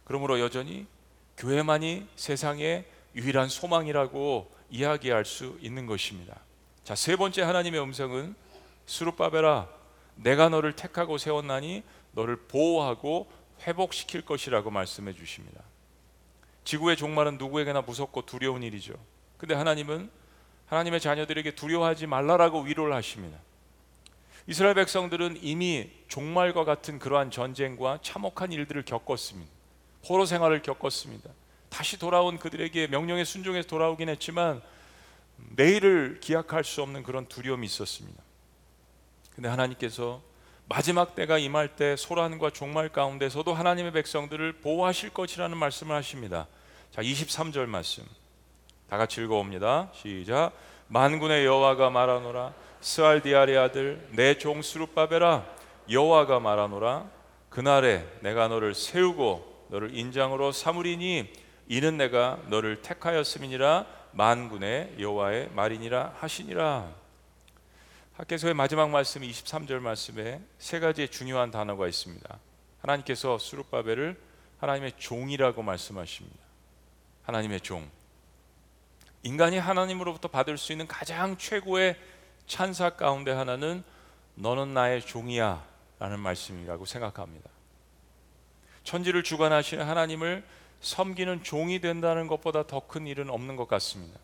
그러므로 0.03 0.39
여전히 0.39 0.85
교회만이 1.37 2.07
세상의 2.15 2.85
유일한 3.15 3.49
소망이라고 3.49 4.51
이야기할 4.69 5.25
수 5.25 5.57
있는 5.61 5.87
것입니다. 5.87 6.39
자, 6.83 6.93
세 6.93 7.15
번째 7.15 7.41
하나님의 7.41 7.81
음성은 7.81 8.35
수르바벨아 8.85 9.67
내가 10.17 10.49
너를 10.49 10.75
택하고 10.75 11.17
세웠나니 11.17 11.81
너를 12.11 12.35
보호하고 12.35 13.31
회복시킬 13.65 14.23
것이라고 14.25 14.69
말씀해 14.69 15.13
주십니다. 15.15 15.63
지구의 16.63 16.97
종말은 16.97 17.37
누구에게나 17.37 17.81
무섭고 17.81 18.25
두려운 18.25 18.63
일이죠. 18.63 18.93
근데 19.37 19.55
하나님은 19.55 20.09
하나님의 20.67 20.99
자녀들에게 20.99 21.55
두려워하지 21.55 22.07
말라라고 22.07 22.61
위로를 22.61 22.93
하십니다. 22.93 23.37
이스라엘 24.47 24.75
백성들은 24.75 25.39
이미 25.41 25.89
종말과 26.07 26.65
같은 26.65 26.99
그러한 26.99 27.31
전쟁과 27.31 27.99
참혹한 28.01 28.51
일들을 28.51 28.83
겪었습니다. 28.83 29.51
포로 30.05 30.25
생활을 30.25 30.61
겪었습니다. 30.61 31.29
다시 31.69 31.97
돌아온 31.97 32.37
그들에게 32.37 32.87
명령에 32.87 33.23
순종해서 33.23 33.67
돌아오긴 33.67 34.09
했지만 34.09 34.61
내일을 35.55 36.19
기약할 36.19 36.63
수 36.63 36.81
없는 36.81 37.03
그런 37.03 37.25
두려움이 37.27 37.65
있었습니다. 37.65 38.21
근데 39.33 39.49
하나님께서 39.49 40.21
마지막 40.75 41.13
때가 41.13 41.37
임할 41.37 41.75
때 41.75 41.95
소란과 41.95 42.49
종말 42.49 42.89
가운데서도 42.89 43.53
하나님의 43.53 43.91
백성들을 43.91 44.53
보호하실 44.53 45.11
것이라는 45.11 45.55
말씀을 45.55 45.95
하십니다. 45.95 46.47
자, 46.89 47.03
23절 47.03 47.67
말씀. 47.67 48.03
다 48.89 48.97
같이 48.97 49.21
읽어옵니다. 49.21 49.91
시작. 49.93 50.51
만군의 50.87 51.45
여호와가 51.45 51.91
말하노라 51.91 52.53
스알디아리 52.81 53.55
아들 53.55 54.03
내종 54.13 54.63
스룹바벨아 54.63 55.45
여호와가 55.91 56.39
말하노라 56.39 57.05
그날에 57.51 58.03
내가 58.21 58.47
너를 58.47 58.73
세우고 58.73 59.67
너를 59.69 59.95
인장으로 59.95 60.51
삼으리니 60.51 61.31
이는 61.67 61.97
내가 61.97 62.39
너를 62.47 62.81
택하였음이니라 62.81 63.85
만군의 64.13 64.95
여호와의 64.97 65.51
말이니라 65.53 66.15
하시니라. 66.17 67.02
학계서의 68.15 68.53
마지막 68.53 68.91
말씀 68.91 69.21
23절 69.21 69.79
말씀에 69.79 70.39
세 70.59 70.79
가지의 70.79 71.09
중요한 71.09 71.49
단어가 71.49 71.87
있습니다. 71.87 72.39
하나님께서 72.81 73.39
수룹바벨을 73.39 74.19
하나님의 74.59 74.93
종이라고 74.97 75.63
말씀하십니다. 75.63 76.37
하나님의 77.23 77.61
종. 77.61 77.89
인간이 79.23 79.57
하나님으로부터 79.57 80.27
받을 80.27 80.57
수 80.59 80.71
있는 80.73 80.85
가장 80.85 81.37
최고의 81.37 81.97
찬사 82.45 82.91
가운데 82.91 83.31
하나는 83.31 83.83
너는 84.35 84.75
나의 84.75 85.01
종이야 85.01 85.65
라는 85.97 86.19
말씀이라고 86.19 86.85
생각합니다. 86.85 87.49
천지를 88.83 89.23
주관하시는 89.23 89.83
하나님을 89.87 90.43
섬기는 90.81 91.43
종이 91.43 91.79
된다는 91.79 92.27
것보다 92.27 92.67
더 92.67 92.81
큰 92.81 93.07
일은 93.07 93.29
없는 93.29 93.55
것 93.55 93.67
같습니다. 93.67 94.19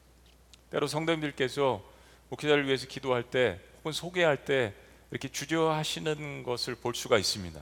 때로 0.69 0.86
성도님들께서 0.86 1.81
목회자를 2.29 2.67
위해서 2.67 2.86
기도할 2.86 3.24
때 3.24 3.60
혹은 3.79 3.91
소개할 3.91 4.45
때 4.45 4.74
이렇게 5.12 5.27
주저하시는 5.27 6.43
것을 6.43 6.75
볼 6.75 6.93
수가 6.93 7.17
있습니다. 7.17 7.59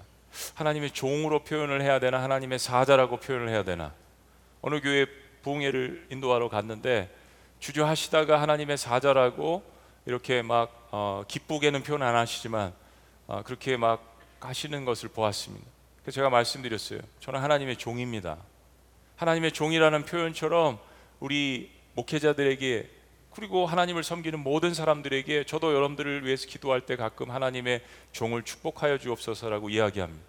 하나님의 0.55 0.91
종으로 0.91 1.43
표현을 1.43 1.81
해야 1.81 1.99
되나 1.99 2.21
하나님의 2.21 2.59
사자라고 2.59 3.17
표현을 3.17 3.49
해야 3.49 3.63
되나 3.63 3.93
어느 4.61 4.81
교회 4.81 5.05
부흥회를 5.43 6.07
인도하러 6.11 6.49
갔는데 6.49 7.13
주저하시다가 7.59 8.41
하나님의 8.41 8.77
사자라고 8.77 9.63
이렇게 10.05 10.41
막 10.41 10.89
어, 10.91 11.23
기쁘게는 11.27 11.83
표현 11.83 12.01
안 12.03 12.15
하시지만 12.15 12.73
어, 13.27 13.41
그렇게 13.43 13.77
막 13.77 14.17
하시는 14.39 14.85
것을 14.85 15.09
보았습니다. 15.09 15.65
그래서 16.01 16.15
제가 16.15 16.29
말씀드렸어요. 16.29 16.99
저는 17.19 17.39
하나님의 17.39 17.77
종입니다. 17.77 18.37
하나님의 19.15 19.51
종이라는 19.51 20.05
표현처럼 20.05 20.79
우리 21.19 21.71
목회자들에게 21.95 22.96
그리고 23.37 23.67
하나님을 23.67 24.03
섬기는 24.03 24.39
모든 24.39 24.73
사람들에게 24.73 25.43
저도 25.43 25.71
여러분들을 25.75 26.25
위해서 26.25 26.47
기도할 26.47 26.81
때 26.81 26.95
가끔 26.95 27.29
하나님의 27.29 27.81
종을 28.11 28.41
축복하여 28.41 28.97
주옵소서라고 28.97 29.69
이야기합니다. 29.69 30.25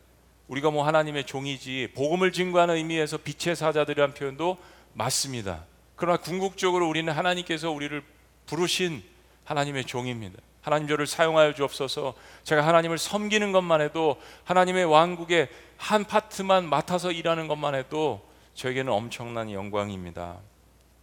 우리가 0.46 0.70
뭐 0.70 0.86
하나님의 0.86 1.24
종이지 1.24 1.92
복음을 1.94 2.32
증거하는 2.32 2.74
의미에서 2.74 3.16
빛의 3.16 3.56
사자들이란 3.56 4.12
표현도 4.12 4.58
맞습니다. 4.92 5.64
그러나 5.96 6.18
궁극적으로 6.18 6.86
우리는 6.86 7.10
하나님께서 7.10 7.70
우리를 7.70 8.02
부르신 8.44 9.02
하나님의 9.44 9.86
종입니다. 9.86 10.38
하나님 10.60 10.86
저를 10.86 11.06
사용하여 11.06 11.54
주옵소서. 11.54 12.12
제가 12.44 12.66
하나님을 12.66 12.98
섬기는 12.98 13.52
것만 13.52 13.80
해도 13.80 14.20
하나님의 14.44 14.84
왕국의 14.84 15.48
한 15.78 16.04
파트만 16.04 16.68
맡아서 16.68 17.10
일하는 17.10 17.48
것만 17.48 17.74
해도 17.74 18.20
저에게는 18.52 18.92
엄청난 18.92 19.50
영광입니다. 19.50 20.40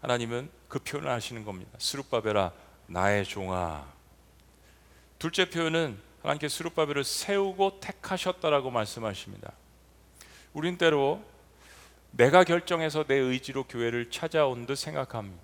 하나님은 0.06 0.52
그 0.68 0.78
표현을 0.78 1.10
하시는 1.10 1.44
겁니다. 1.44 1.72
스룹바벨아 1.80 2.52
나의 2.86 3.26
종아. 3.26 3.88
둘째 5.18 5.50
표현은 5.50 5.98
하나님께 6.22 6.48
스룹바벨을 6.48 7.04
세우고 7.04 7.80
택하셨다라고 7.80 8.70
말씀하십니다. 8.70 9.54
우린 10.54 10.78
때로 10.78 11.24
내가 12.12 12.44
결정해서 12.44 13.04
내 13.06 13.16
의지로 13.16 13.64
교회를 13.64 14.12
찾아온 14.12 14.68
듯 14.68 14.76
생각합니다. 14.76 15.42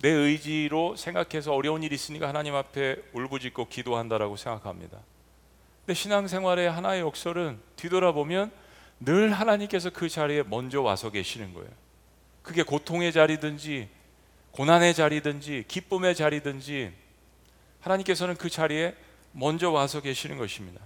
내 0.00 0.08
의지로 0.08 0.96
생각해서 0.96 1.54
어려운 1.54 1.84
일이 1.84 1.94
있으니까 1.94 2.26
하나님 2.26 2.56
앞에 2.56 2.96
울부짖고 3.12 3.68
기도한다라고 3.68 4.36
생각합니다. 4.36 4.98
근데 5.82 5.94
신앙생활의 5.94 6.68
하나의 6.72 7.02
역설은 7.02 7.60
뒤돌아보면 7.76 8.50
늘 8.98 9.32
하나님께서 9.32 9.90
그 9.90 10.08
자리에 10.08 10.42
먼저 10.42 10.82
와서 10.82 11.12
계시는 11.12 11.54
거예요. 11.54 11.85
그게 12.46 12.62
고통의 12.62 13.12
자리든지 13.12 13.88
고난의 14.52 14.94
자리든지 14.94 15.64
기쁨의 15.66 16.14
자리든지 16.14 16.92
하나님께서는 17.80 18.36
그 18.36 18.48
자리에 18.48 18.94
먼저 19.32 19.72
와서 19.72 20.00
계시는 20.00 20.38
것입니다. 20.38 20.80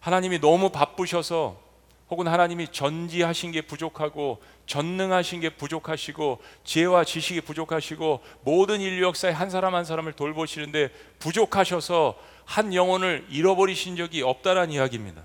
하나님이 0.00 0.40
너무 0.40 0.70
바쁘셔서 0.70 1.62
혹은 2.10 2.26
하나님이 2.26 2.72
전지하신 2.72 3.52
게 3.52 3.62
부족하고 3.62 4.42
전능하신 4.66 5.38
게 5.40 5.50
부족하시고 5.50 6.42
지혜와 6.64 7.04
지식이 7.04 7.42
부족하시고 7.42 8.20
모든 8.42 8.80
인류 8.80 9.06
역사에 9.06 9.30
한 9.30 9.48
사람 9.48 9.76
한 9.76 9.84
사람을 9.84 10.14
돌보시는데 10.14 10.88
부족하셔서 11.20 12.18
한 12.44 12.74
영혼을 12.74 13.24
잃어버리신 13.30 13.94
적이 13.94 14.22
없다란 14.22 14.72
이야기입니다. 14.72 15.22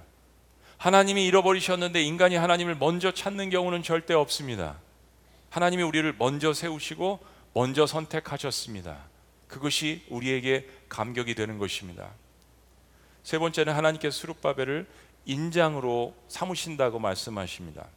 하나님이 0.78 1.26
잃어버리셨는데 1.26 2.04
인간이 2.04 2.36
하나님을 2.36 2.76
먼저 2.76 3.12
찾는 3.12 3.50
경우는 3.50 3.82
절대 3.82 4.14
없습니다. 4.14 4.85
하나님이 5.56 5.84
우리를 5.84 6.14
먼저 6.20 6.54
세우시고 6.54 7.22
먼저 7.54 7.88
선택하셨습니다. 7.88 9.06
그것이 9.48 10.04
우리에게 10.10 10.68
감격이 10.90 11.34
되는 11.34 11.60
것입니다. 11.60 12.12
세 13.24 13.40
번째는 13.40 13.74
하나님께서 13.74 14.18
수룹바벨을 14.18 14.86
인장으로 15.24 16.14
삼으신다고 16.28 17.00
말씀하십니다. 17.00 17.88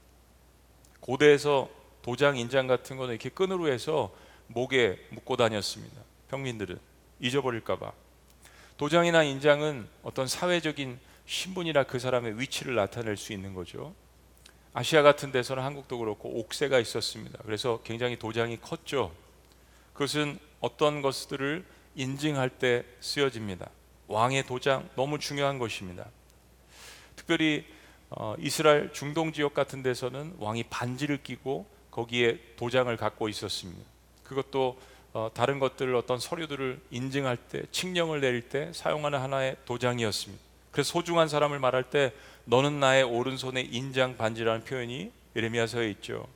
고대에서 1.01 1.69
도장 2.03 2.37
인장 2.37 2.69
같은 2.69 2.97
거는 2.97 3.15
이렇게 3.15 3.29
끈으로 3.29 3.67
해서 3.67 4.15
목에 4.47 4.97
묶고 5.11 5.37
다녔습니다. 5.37 6.01
평민들은 6.29 6.79
잊어버릴까봐. 7.19 7.93
도장이나 8.77 9.25
인장은 9.25 9.89
어떤 10.05 10.29
사회적인 10.29 11.01
신분이나 11.27 11.83
그 11.83 11.99
사람의 11.99 12.39
위치를 12.39 12.77
나타낼 12.77 13.17
수 13.17 13.33
있는 13.33 13.53
거죠. 13.53 13.97
아시아 14.79 15.03
같은 15.03 15.33
데서는 15.33 15.65
한국도 15.65 15.99
그렇고 15.99 16.39
옥새가 16.39 16.79
있었습니다. 16.79 17.41
그래서 17.45 17.81
굉장히 17.83 18.17
도장이 18.17 18.59
컸죠. 18.61 19.13
그것은 19.93 20.39
어떤 20.61 21.03
것들을 21.03 21.65
인증할 21.97 22.49
때 22.49 22.85
쓰여집니다. 23.01 23.71
왕의 24.07 24.47
도장 24.47 24.89
너무 24.95 25.19
중요한 25.19 25.59
것입니다. 25.59 26.07
특별히 27.17 27.67
어, 28.11 28.37
이스라엘 28.39 28.93
중동 28.93 29.33
지역 29.33 29.53
같은 29.53 29.83
데서는 29.83 30.37
왕이 30.39 30.63
반지를 30.71 31.25
끼고 31.25 31.67
거기에 31.91 32.39
도장을 32.55 32.97
갖고 32.97 33.29
있었습니다. 33.29 33.83
그것도 34.23 34.81
어, 35.13 35.29
다른 35.35 35.59
것들을 35.59 35.93
어떤 35.97 36.21
서류들을 36.21 36.81
인증할 36.93 37.37
때 37.37 37.65
칙령을 37.73 38.21
내릴 38.21 38.49
때 38.49 38.71
사용하는 38.73 39.19
하나의 39.19 39.57
도장이었습니다. 39.65 40.41
그래서 40.71 40.93
소중한 40.93 41.27
사람을 41.27 41.59
말할 41.59 41.91
때 41.91 42.13
너는 42.49 42.81
나의 42.81 43.03
오른손의 43.03 43.67
인장 43.67 44.17
반지라는 44.17 44.65
표현이 44.65 45.13
예레미야서에 45.37 45.91
있죠. 45.91 46.27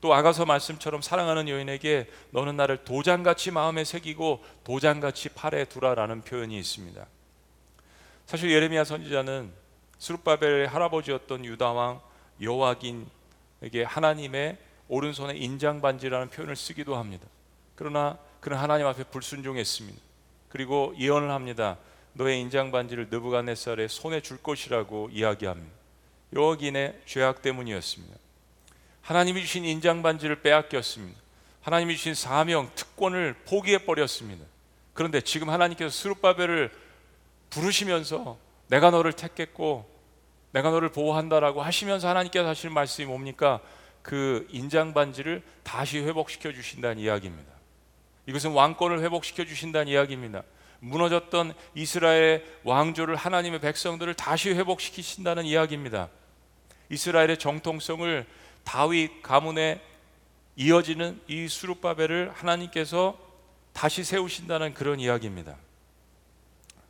또 0.00 0.14
아가서 0.14 0.46
말씀처럼 0.46 1.02
사랑하는 1.02 1.48
여인에게 1.48 2.08
너는 2.30 2.56
나를 2.56 2.84
도장같이 2.84 3.50
마음에 3.50 3.82
새기고 3.84 4.42
도장같이 4.62 5.30
팔에 5.30 5.64
두라라는 5.64 6.22
표현이 6.22 6.56
있습니다. 6.58 7.04
사실 8.26 8.52
예레미야 8.52 8.84
선지자는 8.84 9.52
수르바벨의 9.98 10.68
할아버지였던 10.68 11.44
유다 11.44 11.72
왕 11.72 12.00
여호와긴에게 12.40 13.82
하나님의 13.84 14.58
오른손에 14.86 15.34
인장 15.36 15.80
반지라는 15.80 16.30
표현을 16.30 16.54
쓰기도 16.54 16.96
합니다. 16.96 17.26
그러나 17.74 18.16
그는 18.40 18.58
하나님 18.58 18.86
앞에 18.86 19.04
불순종했습니다. 19.04 20.00
그리고 20.50 20.94
예언을 20.98 21.30
합니다. 21.30 21.78
너의 22.14 22.40
인장 22.40 22.70
반지를 22.70 23.08
느부갓네살의 23.10 23.88
손에 23.88 24.20
줄 24.20 24.42
것이라고 24.42 25.10
이야기합니다. 25.12 25.72
여호와긴의 26.34 27.00
죄악 27.06 27.42
때문이었습니다. 27.42 28.16
하나님이 29.02 29.42
주신 29.42 29.64
인장 29.64 30.02
반지를 30.02 30.42
빼앗겼습니다. 30.42 31.20
하나님이 31.62 31.96
주신 31.96 32.14
사명, 32.14 32.70
특권을 32.74 33.34
포기해 33.46 33.78
버렸습니다. 33.78 34.44
그런데 34.94 35.20
지금 35.20 35.50
하나님께서 35.50 35.90
스룹바벨을 35.90 36.70
부르시면서 37.50 38.38
내가 38.68 38.90
너를 38.90 39.12
택했고 39.12 39.88
내가 40.52 40.70
너를 40.70 40.90
보호한다라고 40.90 41.62
하시면서 41.62 42.08
하나님께서 42.08 42.48
하시는 42.48 42.74
말씀이 42.74 43.06
뭡니까? 43.06 43.60
그 44.02 44.46
인장 44.50 44.92
반지를 44.92 45.42
다시 45.62 45.98
회복시켜 45.98 46.52
주신다는 46.52 46.98
이야기입니다. 46.98 47.50
이것은 48.26 48.52
왕권을 48.52 49.00
회복시켜 49.00 49.44
주신다는 49.44 49.88
이야기입니다. 49.88 50.42
무너졌던 50.82 51.54
이스라엘의 51.74 52.44
왕조를 52.64 53.14
하나님의 53.14 53.60
백성들을 53.60 54.14
다시 54.14 54.50
회복시키신다는 54.50 55.44
이야기입니다. 55.44 56.08
이스라엘의 56.90 57.38
정통성을 57.38 58.26
다윗 58.64 59.22
가문에 59.22 59.80
이어지는 60.56 61.20
이 61.28 61.46
수룹바벨을 61.46 62.32
하나님께서 62.34 63.16
다시 63.72 64.02
세우신다는 64.02 64.74
그런 64.74 64.98
이야기입니다. 64.98 65.56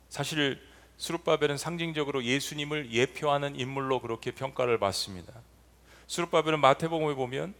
사실 0.09 0.59
수룹바벨은 0.97 1.57
상징적으로 1.57 2.23
예수님을 2.23 2.91
예표하는 2.91 3.59
인물로 3.59 4.01
그렇게 4.01 4.31
평가를 4.31 4.79
받습니다. 4.79 5.33
수룹바벨은 6.07 6.59
마태복음에 6.59 7.13
보면 7.13 7.53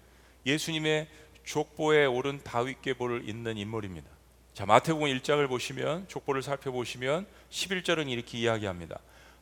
예수님의 0.46 1.08
족보에 1.44 2.06
오른 2.06 2.42
다윗 2.44 2.82
계보를 2.82 3.30
잇는 3.30 3.58
인물입니다. 3.58 4.10
자, 4.54 4.68
마태복음 4.68 5.08
1장을 5.08 5.48
보시면 5.48 6.08
족보를 6.08 6.44
살펴보시면 6.44 7.26
11절은 7.50 8.08
이렇게 8.10 8.38
이야기합니다. 8.38 9.00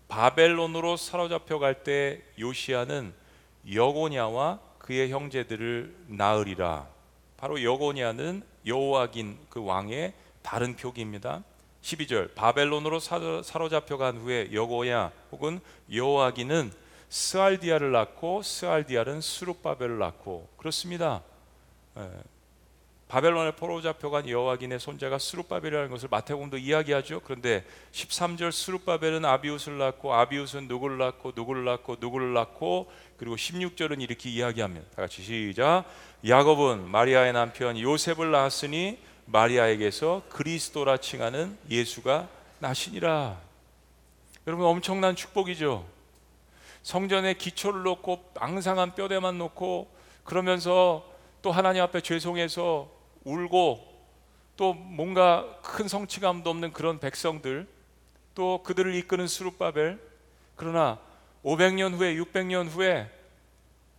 바벨론으로 0.08 0.96
사로잡혀 0.96 1.60
갈 1.60 1.84
때 1.84 2.22
요시아는 2.40 3.14
여고냐와 3.74 4.60
그의 4.80 5.12
형제들을 5.12 5.96
낳으리라. 6.08 6.88
바로 7.36 7.62
여고냐는 7.62 8.42
여호야긴 8.66 9.38
그 9.50 9.64
왕의 9.64 10.14
다른 10.42 10.78
표기입니다. 10.78 11.44
12절 11.82 12.34
바벨론으로 12.34 13.00
사로잡혀 13.00 13.98
간 13.98 14.18
후에 14.18 14.54
여고냐 14.54 15.12
혹은 15.32 15.60
여호야긴은 15.92 16.72
스알디엘을 17.10 17.92
낳고 17.92 18.44
스알디엘은 18.44 19.20
스룹바벨을 19.20 19.98
낳고 19.98 20.48
그렇습니다. 20.56 21.22
예. 23.12 23.14
바벨론에 23.14 23.52
포로 23.52 23.82
잡혀간 23.82 24.30
여호야긴의 24.30 24.80
손자가 24.80 25.18
스룹바벨이라는 25.20 25.90
것을 25.90 26.08
마태복음도 26.10 26.58
이야기하죠. 26.58 27.20
그런데 27.26 27.66
13절 27.92 28.54
스룹바벨은 28.54 29.26
아비웃을 29.26 29.78
낳고 29.78 30.14
아비웃은 30.14 30.70
누구를 30.70 30.98
낳고 30.98 31.34
누구를 31.36 31.66
낳고 31.66 31.98
누구를 32.00 32.34
낳고 32.34 32.90
그리고 33.18 33.36
16절은 33.36 34.02
이렇게 34.02 34.30
이야기합니다. 34.30 34.86
다 34.96 35.02
같이 35.02 35.22
시작. 35.24 35.84
야곱은 36.26 36.90
마리아의 36.90 37.34
남편 37.34 37.78
요셉을 37.78 38.32
낳았으니 38.32 38.98
마리아에게서 39.26 40.24
그리스도라 40.30 40.98
칭하는 40.98 41.58
예수가 41.70 42.30
나시니라. 42.60 43.38
여러분 44.48 44.66
엄청난 44.66 45.18
축복이죠. 45.18 45.86
성전에 46.82 47.34
기초를 47.34 47.84
놓고 47.84 48.32
앙상한 48.40 48.96
뼈대만 48.96 49.38
놓고 49.38 49.92
그러면서 50.24 51.06
또 51.42 51.52
하나님 51.52 51.84
앞에 51.84 52.02
죄송해서 52.02 53.01
울고 53.24 53.92
또 54.58 54.74
뭔가 54.74 55.60
큰 55.62 55.88
성취감도 55.88 56.50
없는 56.50 56.74
그런 56.74 57.00
백성들 57.00 57.68
또 58.36 58.62
그들을 58.64 58.94
이끄는 58.96 59.28
수룹바벨 59.28 60.00
그러나 60.56 61.00
500년 61.44 61.94
후에 61.94 62.16
600년 62.16 62.70
후에 62.70 63.10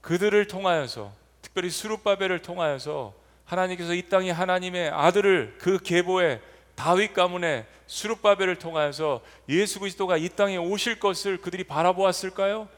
그들을 0.00 0.46
통하여서 0.46 1.12
특별히 1.40 1.70
수룹바벨을 1.70 2.42
통하여서 2.42 3.14
하나님께서 3.44 3.94
이 3.94 4.08
땅에 4.08 4.30
하나님의 4.30 4.90
아들을 4.90 5.56
그 5.58 5.78
계보에 5.78 6.40
다윗 6.74 7.12
가문의 7.12 7.66
수룹바벨을 7.86 8.56
통하여서 8.56 9.20
예수 9.48 9.80
그리스도가 9.80 10.16
이 10.16 10.28
땅에 10.28 10.56
오실 10.56 10.98
것을 10.98 11.38
그들이 11.38 11.64
바라보았을까요? 11.64 12.68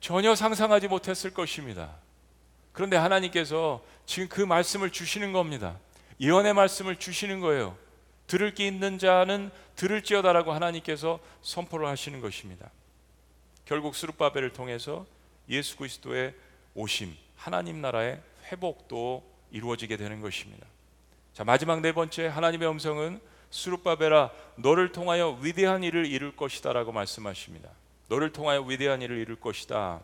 전혀 0.00 0.34
상상하지 0.34 0.88
못했을 0.88 1.32
것입니다. 1.32 1.90
그런데 2.72 2.96
하나님께서 2.96 3.82
지금 4.06 4.28
그 4.28 4.40
말씀을 4.40 4.90
주시는 4.90 5.32
겁니다. 5.32 5.78
예언의 6.20 6.54
말씀을 6.54 6.96
주시는 6.96 7.40
거예요. 7.40 7.76
들을 8.26 8.54
게 8.54 8.66
있는 8.66 8.98
자는 8.98 9.50
들을지어다라고 9.76 10.52
하나님께서 10.52 11.20
선포를 11.42 11.86
하시는 11.86 12.20
것입니다. 12.20 12.70
결국 13.64 13.94
수룹바벨을 13.94 14.52
통해서 14.52 15.06
예수 15.48 15.76
그리스도의 15.76 16.34
오심, 16.74 17.16
하나님 17.36 17.80
나라의 17.80 18.20
회복도 18.46 19.22
이루어지게 19.50 19.96
되는 19.96 20.20
것입니다. 20.20 20.66
자, 21.34 21.44
마지막 21.44 21.80
네 21.80 21.92
번째 21.92 22.26
하나님의 22.26 22.68
음성은 22.68 23.20
수룹바벨아 23.50 24.30
너를 24.56 24.92
통하여 24.92 25.38
위대한 25.40 25.82
일을 25.84 26.06
이룰 26.06 26.34
것이다라고 26.34 26.92
말씀하십니다. 26.92 27.68
너를 28.08 28.32
통하여 28.32 28.62
위대한 28.62 29.02
일을 29.02 29.18
이룰 29.18 29.36
것이다. 29.36 30.00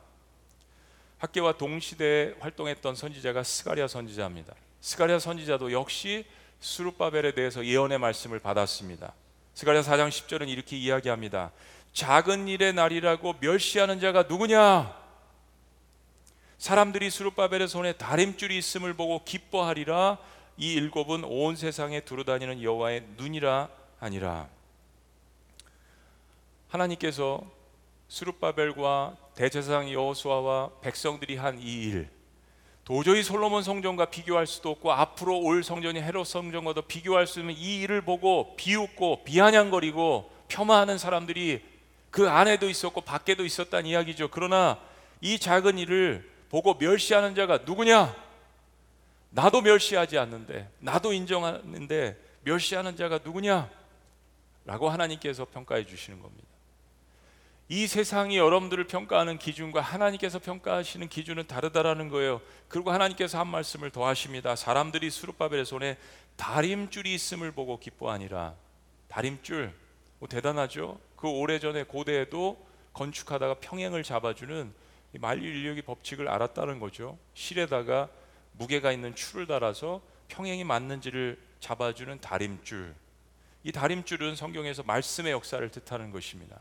학개와 1.18 1.56
동시대에 1.56 2.34
활동했던 2.40 2.94
선지자가 2.94 3.42
스가랴 3.42 3.88
선지자입니다. 3.88 4.54
스가랴 4.88 5.18
선지자도 5.18 5.70
역시 5.72 6.24
스룹바벨에 6.60 7.32
대해서 7.32 7.62
예언의 7.62 7.98
말씀을 7.98 8.38
받았습니다. 8.38 9.12
스가랴 9.52 9.82
4장 9.82 10.08
10절은 10.08 10.48
이렇게 10.48 10.78
이야기합니다. 10.78 11.52
작은 11.92 12.48
일의 12.48 12.72
날이라고 12.72 13.34
멸시하는 13.38 14.00
자가 14.00 14.22
누구냐? 14.22 14.96
사람들이 16.56 17.10
스룹바벨의 17.10 17.68
손에 17.68 17.92
다림줄이 17.92 18.56
있음을 18.56 18.94
보고 18.94 19.22
기뻐하리라. 19.24 20.16
이 20.56 20.72
일곱은 20.72 21.22
온 21.24 21.54
세상에 21.54 22.00
두루다니는 22.00 22.62
여호와의 22.62 23.08
눈이라 23.18 23.68
아니라. 24.00 24.48
하나님께서 26.68 27.42
수룹바벨과 28.08 29.16
대제사장 29.34 29.92
여호수아와 29.92 30.70
백성들이 30.80 31.36
한 31.36 31.58
이 31.58 31.88
일, 31.88 32.17
도저히 32.88 33.22
솔로몬 33.22 33.62
성전과 33.62 34.06
비교할 34.06 34.46
수도 34.46 34.70
없고 34.70 34.90
앞으로 34.92 35.38
올 35.40 35.62
성전이 35.62 36.00
헤롯 36.00 36.26
성전과도 36.26 36.80
비교할 36.80 37.26
수 37.26 37.40
없는 37.40 37.54
이 37.54 37.82
일을 37.82 38.00
보고 38.00 38.56
비웃고 38.56 39.24
비아냥거리고 39.24 40.32
폄하하는 40.48 40.96
사람들이 40.96 41.62
그 42.10 42.30
안에도 42.30 42.66
있었고 42.66 43.02
밖에도 43.02 43.44
있었다는 43.44 43.90
이야기죠. 43.90 44.28
그러나 44.30 44.80
이 45.20 45.38
작은 45.38 45.76
일을 45.76 46.32
보고 46.48 46.78
멸시하는 46.78 47.34
자가 47.34 47.58
누구냐? 47.58 48.16
나도 49.28 49.60
멸시하지 49.60 50.16
않는데, 50.16 50.70
나도 50.78 51.12
인정하는데 51.12 52.16
멸시하는 52.40 52.96
자가 52.96 53.18
누구냐? 53.22 53.68
라고 54.64 54.88
하나님께서 54.88 55.44
평가해 55.44 55.84
주시는 55.84 56.22
겁니다. 56.22 56.48
이 57.70 57.86
세상이 57.86 58.38
여러분들을 58.38 58.84
평가하는 58.84 59.38
기준과 59.38 59.82
하나님께서 59.82 60.38
평가하시는 60.38 61.06
기준은 61.08 61.46
다르다라는 61.46 62.08
거예요. 62.08 62.40
그리고 62.66 62.90
하나님께서 62.90 63.38
한 63.38 63.46
말씀을 63.48 63.90
더 63.90 64.06
하십니다. 64.06 64.56
사람들이 64.56 65.10
수르바벨의 65.10 65.66
손에 65.66 65.98
다림줄이 66.36 67.12
있음을 67.12 67.52
보고 67.52 67.78
기뻐하니라. 67.78 68.54
다림줄, 69.08 69.74
뭐 70.18 70.28
대단하죠. 70.28 70.98
그 71.16 71.28
오래전에 71.28 71.82
고대에도 71.82 72.66
건축하다가 72.94 73.56
평행을 73.60 74.02
잡아주는 74.02 74.72
만유인력의 75.20 75.82
법칙을 75.82 76.26
알았다는 76.26 76.80
거죠. 76.80 77.18
실에다가 77.34 78.08
무게가 78.52 78.92
있는 78.92 79.14
줄을 79.14 79.46
달아서 79.46 80.00
평행이 80.28 80.64
맞는지를 80.64 81.38
잡아주는 81.60 82.18
다림줄. 82.22 82.94
이 83.64 83.72
다림줄은 83.72 84.36
성경에서 84.36 84.84
말씀의 84.84 85.32
역사를 85.32 85.68
뜻하는 85.70 86.12
것입니다. 86.12 86.58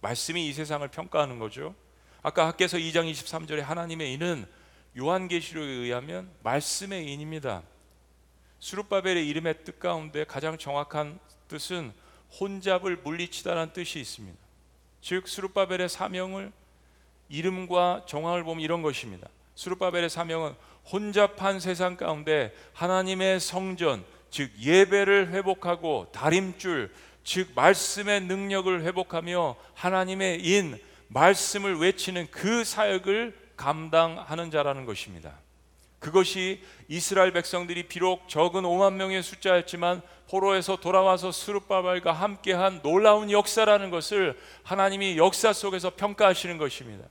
말씀이 0.00 0.48
이 0.48 0.52
세상을 0.52 0.86
평가하는 0.88 1.38
거죠. 1.38 1.74
아까 2.22 2.46
학계서 2.46 2.76
2장 2.78 3.10
23절에 3.10 3.60
하나님의 3.60 4.12
인은 4.14 4.46
요한계시록에 4.98 5.66
의하면 5.66 6.30
말씀의 6.42 7.10
인입니다. 7.12 7.62
수룹바벨의 8.58 9.26
이름의 9.28 9.64
뜻 9.64 9.78
가운데 9.78 10.24
가장 10.24 10.58
정확한 10.58 11.18
뜻은 11.48 11.92
혼잡을 12.38 12.96
물리치다라는 12.98 13.72
뜻이 13.72 14.00
있습니다. 14.00 14.38
즉 15.00 15.26
수룹바벨의 15.26 15.88
사명을 15.88 16.52
이름과 17.28 18.04
정황을 18.06 18.44
보면 18.44 18.62
이런 18.62 18.82
것입니다. 18.82 19.28
수룹바벨의 19.54 20.10
사명은 20.10 20.54
혼잡한 20.92 21.60
세상 21.60 21.96
가운데 21.96 22.54
하나님의 22.74 23.40
성전 23.40 24.04
즉 24.30 24.52
예배를 24.58 25.30
회복하고 25.30 26.08
다림줄 26.12 26.92
즉 27.24 27.50
말씀의 27.54 28.22
능력을 28.22 28.82
회복하며 28.82 29.56
하나님의 29.74 30.40
인 30.40 30.78
말씀을 31.08 31.78
외치는 31.78 32.28
그 32.30 32.64
사역을 32.64 33.38
감당하는 33.56 34.50
자라는 34.50 34.86
것입니다. 34.86 35.38
그것이 35.98 36.62
이스라엘 36.88 37.32
백성들이 37.32 37.88
비록 37.88 38.28
적은 38.28 38.62
5만 38.62 38.94
명의 38.94 39.22
숫자였지만 39.22 40.00
포로에서 40.30 40.76
돌아와서 40.76 41.30
스룹바발과 41.30 42.12
함께한 42.12 42.80
놀라운 42.82 43.30
역사라는 43.30 43.90
것을 43.90 44.38
하나님이 44.62 45.18
역사 45.18 45.52
속에서 45.52 45.90
평가하시는 45.96 46.56
것입니다. 46.56 47.04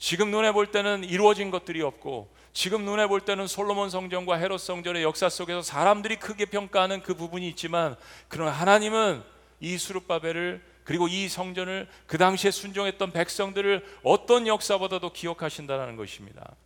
지금 0.00 0.30
눈에 0.30 0.50
볼 0.52 0.70
때는 0.70 1.04
이루어진 1.04 1.50
것들이 1.50 1.82
없고 1.82 2.34
지금 2.54 2.86
눈에 2.86 3.06
볼 3.06 3.20
때는 3.20 3.46
솔로몬 3.46 3.90
성전과 3.90 4.36
헤롯 4.36 4.58
성전의 4.58 5.02
역사 5.02 5.28
속에서 5.28 5.60
사람들이 5.60 6.16
크게 6.16 6.46
평가하는 6.46 7.02
그 7.02 7.14
부분이 7.14 7.46
있지만 7.50 7.96
그러나 8.26 8.50
하나님은 8.50 9.22
이 9.60 9.76
수르바벨을 9.76 10.62
그리고 10.84 11.06
이 11.06 11.28
성전을 11.28 11.86
그 12.06 12.16
당시에 12.16 12.50
순종했던 12.50 13.12
백성들을 13.12 13.84
어떤 14.02 14.46
역사보다도 14.46 15.12
기억하신다는 15.12 15.96
것입니다. 15.96 16.56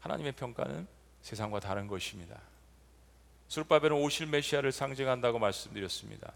하나님의 0.00 0.32
평가는 0.32 0.88
세상과 1.20 1.60
다른 1.60 1.86
것입니다. 1.86 2.40
수르바벨은 3.48 3.92
오실 3.92 4.26
메시아를 4.26 4.72
상징한다고 4.72 5.38
말씀드렸습니다. 5.38 6.32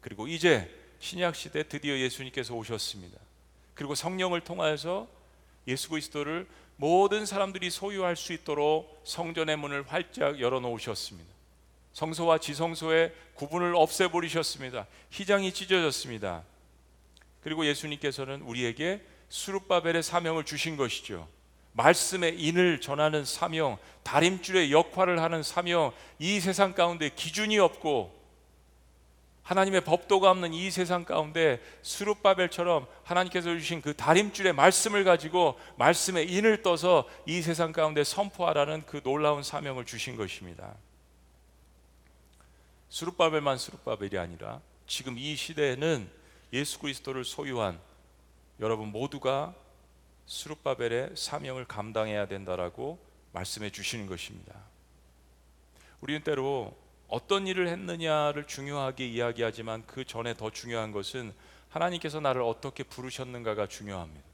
그리고 0.00 0.28
이제 0.28 0.72
신약 1.00 1.34
시대 1.34 1.64
드디어 1.64 1.98
예수님께서 1.98 2.54
오셨습니다. 2.54 3.25
그리고 3.76 3.94
성령을 3.94 4.40
통하여서 4.40 5.06
예수 5.68 5.90
그리스도를 5.90 6.48
모든 6.76 7.24
사람들이 7.24 7.70
소유할 7.70 8.16
수 8.16 8.32
있도록 8.32 9.00
성전의 9.04 9.56
문을 9.56 9.84
활짝 9.86 10.40
열어 10.40 10.58
놓으셨습니다. 10.58 11.30
성소와 11.92 12.38
지성소의 12.38 13.12
구분을 13.34 13.74
없애 13.76 14.08
버리셨습니다. 14.08 14.86
휘장이 15.12 15.52
찢어졌습니다. 15.52 16.42
그리고 17.42 17.64
예수님께서는 17.64 18.42
우리에게 18.42 19.02
수룹바벨의 19.28 20.02
사명을 20.02 20.44
주신 20.44 20.76
것이죠. 20.76 21.28
말씀의 21.72 22.40
인을 22.40 22.80
전하는 22.80 23.24
사명, 23.24 23.78
다림줄의 24.02 24.72
역할을 24.72 25.20
하는 25.20 25.42
사명, 25.42 25.92
이 26.18 26.40
세상 26.40 26.74
가운데 26.74 27.10
기준이 27.10 27.58
없고 27.58 28.15
하나님의 29.46 29.82
법도가 29.82 30.28
없는 30.32 30.52
이 30.52 30.72
세상 30.72 31.04
가운데 31.04 31.62
수룹바벨처럼 31.82 32.84
하나님께서 33.04 33.56
주신 33.56 33.80
그 33.80 33.94
다림줄의 33.94 34.52
말씀을 34.52 35.04
가지고 35.04 35.56
말씀의 35.76 36.28
인을 36.32 36.62
떠서 36.62 37.08
이 37.26 37.40
세상 37.42 37.70
가운데 37.70 38.02
선포하라는 38.02 38.82
그 38.86 39.00
놀라운 39.04 39.44
사명을 39.44 39.86
주신 39.86 40.16
것입니다. 40.16 40.74
수룹바벨만 42.88 43.56
수룹바벨이 43.56 44.18
아니라 44.18 44.60
지금 44.88 45.16
이 45.16 45.36
시대에는 45.36 46.10
예수 46.52 46.80
그리스도를 46.80 47.24
소유한 47.24 47.78
여러분 48.58 48.90
모두가 48.90 49.54
수룹바벨의 50.26 51.12
사명을 51.14 51.66
감당해야 51.66 52.26
된다라고 52.26 52.98
말씀해 53.30 53.70
주시는 53.70 54.08
것입니다. 54.08 54.56
우리는 56.00 56.24
때로 56.24 56.76
어떤 57.08 57.46
일을 57.46 57.68
했느냐를 57.68 58.46
중요하게 58.46 59.06
이야기하지만 59.06 59.84
그 59.86 60.04
전에 60.04 60.34
더 60.34 60.50
중요한 60.50 60.92
것은 60.92 61.32
하나님께서 61.68 62.20
나를 62.20 62.42
어떻게 62.42 62.82
부르셨는가가 62.82 63.66
중요합니다. 63.66 64.24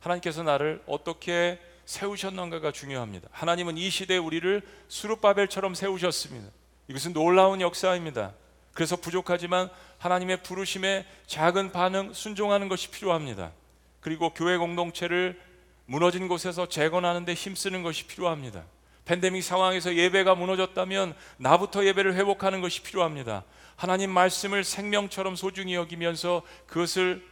하나님께서 0.00 0.42
나를 0.42 0.82
어떻게 0.86 1.58
세우셨는가가 1.86 2.70
중요합니다. 2.70 3.28
하나님은 3.32 3.78
이 3.78 3.88
시대에 3.90 4.18
우리를 4.18 4.62
수룹바벨처럼 4.88 5.74
세우셨습니다. 5.74 6.50
이것은 6.88 7.12
놀라운 7.14 7.60
역사입니다. 7.60 8.34
그래서 8.74 8.96
부족하지만 8.96 9.70
하나님의 9.98 10.42
부르심에 10.42 11.06
작은 11.26 11.72
반응 11.72 12.12
순종하는 12.12 12.68
것이 12.68 12.90
필요합니다. 12.90 13.52
그리고 14.00 14.32
교회 14.34 14.56
공동체를 14.56 15.40
무너진 15.86 16.28
곳에서 16.28 16.68
재건하는 16.68 17.24
데 17.24 17.34
힘쓰는 17.34 17.82
것이 17.82 18.06
필요합니다. 18.06 18.64
팬데믹 19.08 19.42
상황에서 19.42 19.94
예배가 19.94 20.34
무너졌다면 20.34 21.14
나부터 21.38 21.86
예배를 21.86 22.14
회복하는 22.14 22.60
것이 22.60 22.82
필요합니다. 22.82 23.42
하나님 23.74 24.10
말씀을 24.10 24.64
생명처럼 24.64 25.34
소중히 25.34 25.74
여기면서 25.76 26.42
그것을 26.66 27.26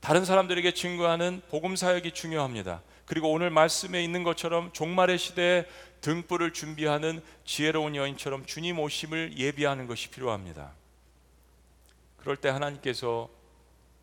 다른 0.00 0.24
사람들에게 0.24 0.74
증거하는 0.74 1.42
복음 1.48 1.76
사역이 1.76 2.10
중요합니다. 2.10 2.82
그리고 3.06 3.30
오늘 3.30 3.50
말씀에 3.50 4.02
있는 4.02 4.24
것처럼 4.24 4.72
종말의 4.72 5.16
시대에 5.16 5.64
등불을 6.00 6.52
준비하는 6.52 7.22
지혜로운 7.44 7.94
여인처럼 7.94 8.44
주님 8.44 8.80
오심을 8.80 9.38
예비하는 9.38 9.86
것이 9.86 10.10
필요합니다. 10.10 10.72
그럴 12.16 12.36
때 12.36 12.48
하나님께서 12.48 13.28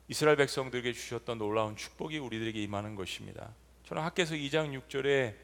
이스라엘 0.07 0.37
백성들에게 0.37 0.93
주셨던 0.93 1.37
놀라운 1.37 1.75
축복이 1.75 2.17
우리들에게 2.17 2.63
임하는 2.63 2.95
것입니다. 2.95 3.49
저는 3.87 4.03
학계서 4.03 4.35
2장 4.35 4.81
6절에 4.87 5.35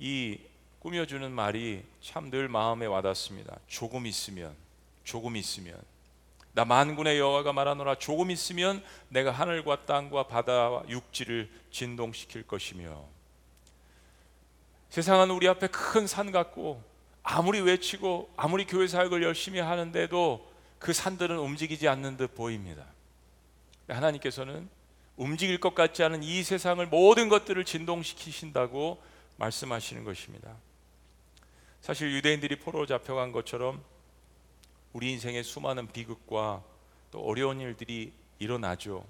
이 0.00 0.40
꾸며주는 0.80 1.30
말이 1.32 1.82
참 2.00 2.30
늘 2.30 2.48
마음에 2.48 2.86
와닿습니다. 2.86 3.58
조금 3.66 4.06
있으면, 4.06 4.54
조금 5.04 5.36
있으면. 5.36 5.76
나 6.52 6.64
만군의 6.64 7.18
여호와가 7.18 7.52
말하노라 7.52 7.96
조금 7.96 8.30
있으면 8.30 8.82
내가 9.08 9.30
하늘과 9.30 9.84
땅과 9.84 10.26
바다와 10.28 10.84
육지를 10.88 11.50
진동시킬 11.70 12.46
것이며 12.46 13.04
세상은 14.88 15.30
우리 15.30 15.48
앞에 15.48 15.66
큰 15.66 16.06
산 16.06 16.32
같고 16.32 16.82
아무리 17.22 17.60
외치고 17.60 18.30
아무리 18.36 18.64
교회 18.64 18.86
사역을 18.86 19.22
열심히 19.22 19.58
하는데도 19.60 20.50
그 20.78 20.92
산들은 20.94 21.36
움직이지 21.38 21.88
않는 21.88 22.16
듯 22.16 22.34
보입니다. 22.34 22.86
하나님께서는 23.88 24.68
움직일 25.16 25.60
것 25.60 25.74
같지 25.74 26.02
않은 26.04 26.22
이 26.22 26.42
세상을 26.42 26.84
모든 26.86 27.28
것들을 27.28 27.62
진동시키신다고 27.66 29.02
말씀하시는 29.36 30.04
것입니다. 30.04 30.56
사실 31.86 32.12
유대인들이 32.14 32.56
포로로 32.56 32.84
잡혀간 32.84 33.30
것처럼 33.30 33.80
우리 34.92 35.12
인생에 35.12 35.44
수많은 35.44 35.86
비극과 35.86 36.64
또 37.12 37.20
어려운 37.20 37.60
일들이 37.60 38.12
일어나죠. 38.40 39.06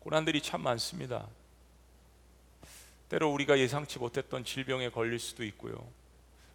고난들이 0.00 0.42
참 0.42 0.60
많습니다. 0.60 1.26
때로 3.08 3.32
우리가 3.32 3.58
예상치 3.58 3.98
못했던 3.98 4.44
질병에 4.44 4.90
걸릴 4.90 5.18
수도 5.18 5.42
있고요. 5.44 5.82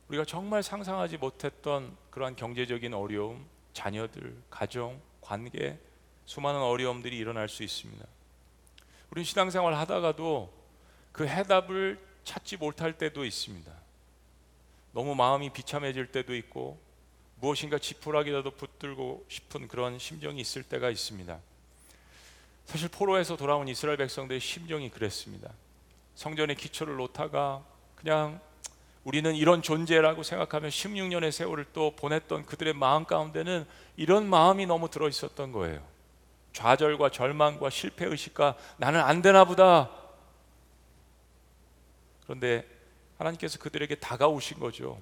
우리가 0.10 0.24
정말 0.24 0.62
상상하지 0.62 1.18
못했던 1.18 1.98
그러한 2.12 2.36
경제적인 2.36 2.94
어려움, 2.94 3.44
자녀들, 3.74 4.38
가정, 4.52 5.02
관계, 5.20 5.80
수많은 6.28 6.62
어려움들이 6.62 7.18
일어날 7.18 7.50
수 7.50 7.64
있습니다. 7.64 8.06
우리는 9.10 9.26
신앙생활 9.26 9.74
하다가도 9.74 10.54
그 11.12 11.28
해답을 11.28 12.00
찾지 12.24 12.58
못할 12.58 13.00
때도 13.00 13.26
있습니다. 13.26 13.83
너무 14.94 15.16
마음이 15.16 15.50
비참해질 15.50 16.12
때도 16.12 16.36
있고 16.36 16.80
무엇인가 17.40 17.78
지푸라기라도 17.78 18.52
붙들고 18.52 19.26
싶은 19.28 19.68
그런 19.68 20.00
심정이 20.00 20.40
있을 20.40 20.64
때가 20.64 20.90
있습니다. 20.90 21.40
사실 22.66 22.88
포로에서 22.88 23.36
돌아온 23.36 23.68
이스라엘 23.68 23.98
백성들의 23.98 24.40
심정이 24.40 24.90
그랬습니다. 24.90 25.52
성전의 26.16 26.56
기초를 26.56 26.96
놓다가 26.96 27.64
그냥 27.96 28.40
우리는 29.04 29.36
이런 29.36 29.62
존재라고 29.62 30.24
생각하며 30.24 30.70
16년의 30.70 31.32
세월을 31.32 31.66
또 31.74 31.92
보냈던 31.96 32.46
그들의 32.46 32.74
마음 32.74 33.04
가운데는 33.04 33.66
이런 33.98 34.26
마음이 34.30 34.66
너무 34.66 34.90
들어 34.90 35.10
있었던 35.10 35.52
거예요. 35.52 35.86
좌절과 36.54 37.10
절망과 37.10 37.70
실패 37.70 38.06
의식과 38.06 38.56
나는 38.78 39.02
안 39.02 39.22
되나 39.22 39.44
보다. 39.44 39.90
그런데 42.24 42.66
하나님께서 43.18 43.60
그들에게 43.60 43.96
다가오신 43.96 44.60
거죠. 44.60 45.00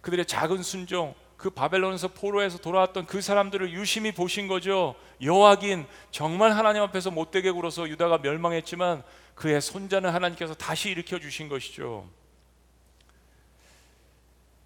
그들의 0.00 0.26
작은 0.26 0.62
순종, 0.62 1.14
그 1.36 1.50
바벨론에서 1.50 2.08
포로에서 2.08 2.58
돌아왔던 2.58 3.06
그 3.06 3.20
사람들을 3.20 3.72
유심히 3.72 4.12
보신 4.12 4.48
거죠. 4.48 4.94
여호와긴 5.20 5.86
정말 6.10 6.52
하나님 6.52 6.82
앞에서 6.82 7.10
못되게 7.10 7.50
굴어서 7.50 7.88
유다가 7.88 8.18
멸망했지만 8.18 9.02
그의 9.34 9.60
손자는 9.60 10.10
하나님께서 10.10 10.54
다시 10.54 10.90
일으켜 10.90 11.18
주신 11.18 11.48
것이죠. 11.48 12.08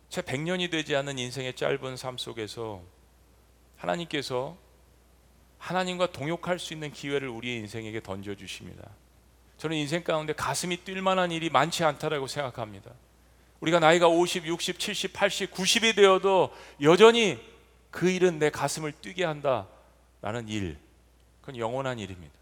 채 0.08 0.22
100년이 0.22 0.70
되지 0.70 0.96
않은 0.96 1.18
인생의 1.18 1.54
짧은 1.54 1.96
삶 1.96 2.16
속에서 2.16 2.82
하나님께서 3.76 4.56
하나님과 5.58 6.12
동역할 6.12 6.58
수 6.58 6.72
있는 6.72 6.92
기회를 6.92 7.28
우리의 7.28 7.58
인생에게 7.58 8.02
던져 8.02 8.34
주십니다. 8.34 8.88
저는 9.58 9.76
인생 9.76 10.04
가운데 10.04 10.32
가슴이 10.32 10.84
뛸 10.84 11.02
만한 11.02 11.32
일이 11.32 11.50
많지 11.50 11.84
않다라고 11.84 12.28
생각합니다. 12.28 12.92
우리가 13.60 13.80
나이가 13.80 14.08
50, 14.08 14.46
60, 14.46 14.78
70, 14.78 15.12
80, 15.12 15.50
90이 15.52 15.96
되어도 15.96 16.54
여전히 16.80 17.38
그 17.90 18.08
일은 18.08 18.38
내 18.38 18.50
가슴을 18.50 18.92
뛰게 18.92 19.24
한다라는 19.24 20.48
일. 20.48 20.78
그건 21.40 21.56
영원한 21.56 21.98
일입니다. 21.98 22.32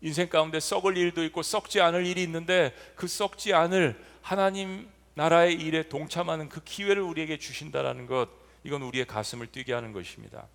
인생 0.00 0.28
가운데 0.28 0.60
썩을 0.60 0.96
일도 0.96 1.24
있고 1.24 1.42
썩지 1.42 1.80
않을 1.80 2.06
일이 2.06 2.22
있는데 2.22 2.72
그 2.94 3.08
썩지 3.08 3.52
않을 3.52 4.00
하나님 4.22 4.88
나라의 5.14 5.54
일에 5.54 5.88
동참하는 5.88 6.48
그 6.48 6.62
기회를 6.62 7.02
우리에게 7.02 7.38
주신다라는 7.38 8.06
것 8.06 8.28
이건 8.62 8.82
우리의 8.82 9.06
가슴을 9.06 9.48
뛰게 9.48 9.72
하는 9.72 9.92
것입니다. 9.92 10.46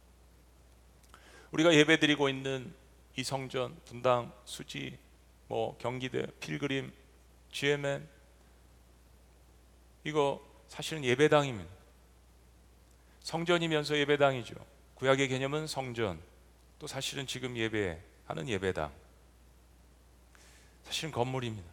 우리가 1.51 1.73
예배드리고 1.73 2.29
있는 2.29 2.73
이 3.17 3.23
성전, 3.23 3.75
분당, 3.85 4.31
수지, 4.45 4.97
뭐 5.51 5.75
경기대, 5.79 6.27
필그림, 6.39 6.93
GMN 7.51 8.07
이거 10.05 10.41
사실은 10.69 11.03
예배당입니다. 11.03 11.69
성전이면서 13.19 13.97
예배당이죠. 13.97 14.55
구약의 14.95 15.27
개념은 15.27 15.67
성전, 15.67 16.21
또 16.79 16.87
사실은 16.87 17.27
지금 17.27 17.57
예배하는 17.57 18.47
예배당. 18.47 18.93
사실은 20.85 21.11
건물입니다. 21.11 21.69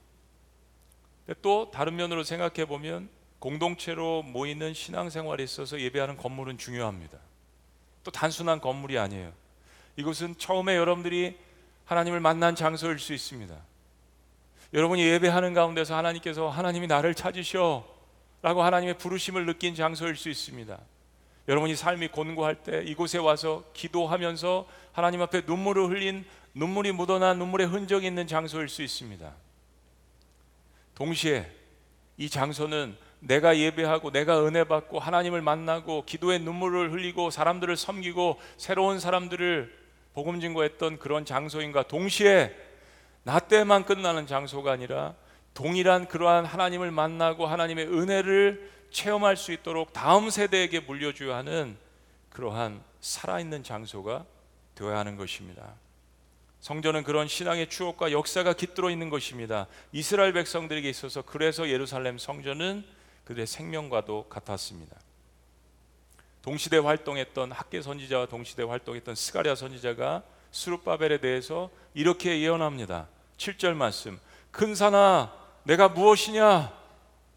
또 1.40 1.70
다른 1.70 1.94
면으로 1.94 2.24
생각해 2.24 2.64
보면 2.64 3.08
공동체로 3.38 4.24
모이는 4.24 4.74
신앙생활에 4.74 5.44
있어서 5.44 5.80
예배하는 5.80 6.16
건물은 6.16 6.58
중요합니다. 6.58 7.16
또 8.02 8.10
단순한 8.10 8.60
건물이 8.60 8.98
아니에요. 8.98 9.32
이곳은 9.94 10.36
처음에 10.36 10.74
여러분들이 10.74 11.38
하나님을 11.84 12.18
만난 12.18 12.56
장소일 12.56 12.98
수 12.98 13.14
있습니다. 13.14 13.67
여러분이 14.72 15.02
예배하는 15.02 15.54
가운데서 15.54 15.96
하나님께서 15.96 16.48
하나님이 16.48 16.86
나를 16.86 17.14
찾으셔 17.14 17.86
라고 18.42 18.62
하나님의 18.62 18.98
부르심을 18.98 19.46
느낀 19.46 19.74
장소일 19.74 20.14
수 20.16 20.28
있습니다. 20.28 20.78
여러분이 21.48 21.74
삶이 21.74 22.08
곤고할 22.08 22.56
때 22.56 22.82
이곳에 22.84 23.18
와서 23.18 23.64
기도하면서 23.72 24.66
하나님 24.92 25.22
앞에 25.22 25.42
눈물을 25.46 25.88
흘린 25.88 26.24
눈물이 26.54 26.92
묻어난 26.92 27.38
눈물의 27.38 27.66
흔적이 27.66 28.06
있는 28.06 28.26
장소일 28.26 28.68
수 28.68 28.82
있습니다. 28.82 29.32
동시에 30.94 31.50
이 32.18 32.28
장소는 32.28 32.96
내가 33.20 33.56
예배하고 33.56 34.10
내가 34.10 34.44
은혜 34.44 34.64
받고 34.64 34.98
하나님을 34.98 35.40
만나고 35.40 36.04
기도의 36.04 36.40
눈물을 36.40 36.92
흘리고 36.92 37.30
사람들을 37.30 37.76
섬기고 37.76 38.38
새로운 38.58 39.00
사람들을 39.00 39.76
복음 40.12 40.40
증거했던 40.40 40.98
그런 40.98 41.24
장소인가 41.24 41.84
동시에 41.84 42.54
나 43.28 43.40
때만 43.40 43.84
끝나는 43.84 44.26
장소가 44.26 44.72
아니라 44.72 45.14
동일한 45.52 46.08
그러한 46.08 46.46
하나님을 46.46 46.90
만나고 46.90 47.46
하나님의 47.46 47.86
은혜를 47.86 48.72
체험할 48.90 49.36
수 49.36 49.52
있도록 49.52 49.92
다음 49.92 50.30
세대에게 50.30 50.80
물려줘야 50.80 51.36
하는 51.36 51.76
그러한 52.30 52.82
살아있는 53.02 53.64
장소가 53.64 54.24
되어야 54.76 54.96
하는 54.96 55.18
것입니다. 55.18 55.74
성전은 56.60 57.02
그런 57.02 57.28
신앙의 57.28 57.68
추억과 57.68 58.12
역사가 58.12 58.54
깃들어 58.54 58.88
있는 58.88 59.10
것입니다. 59.10 59.66
이스라엘 59.92 60.32
백성들에게 60.32 60.88
있어서 60.88 61.20
그래서 61.20 61.68
예루살렘 61.68 62.16
성전은 62.16 62.82
그들의 63.26 63.46
생명과도 63.46 64.30
같았습니다. 64.30 64.96
동시대 66.40 66.78
활동했던 66.78 67.52
학계 67.52 67.82
선지자와 67.82 68.24
동시대 68.24 68.62
활동했던 68.62 69.14
스가랴 69.14 69.54
선지자가 69.54 70.22
수르바벨에 70.50 71.18
대해서 71.18 71.68
이렇게 71.92 72.40
예언합니다. 72.40 73.06
7절 73.38 73.74
말씀. 73.74 74.20
큰 74.50 74.74
산아 74.74 75.32
내가 75.62 75.88
무엇이냐? 75.88 76.72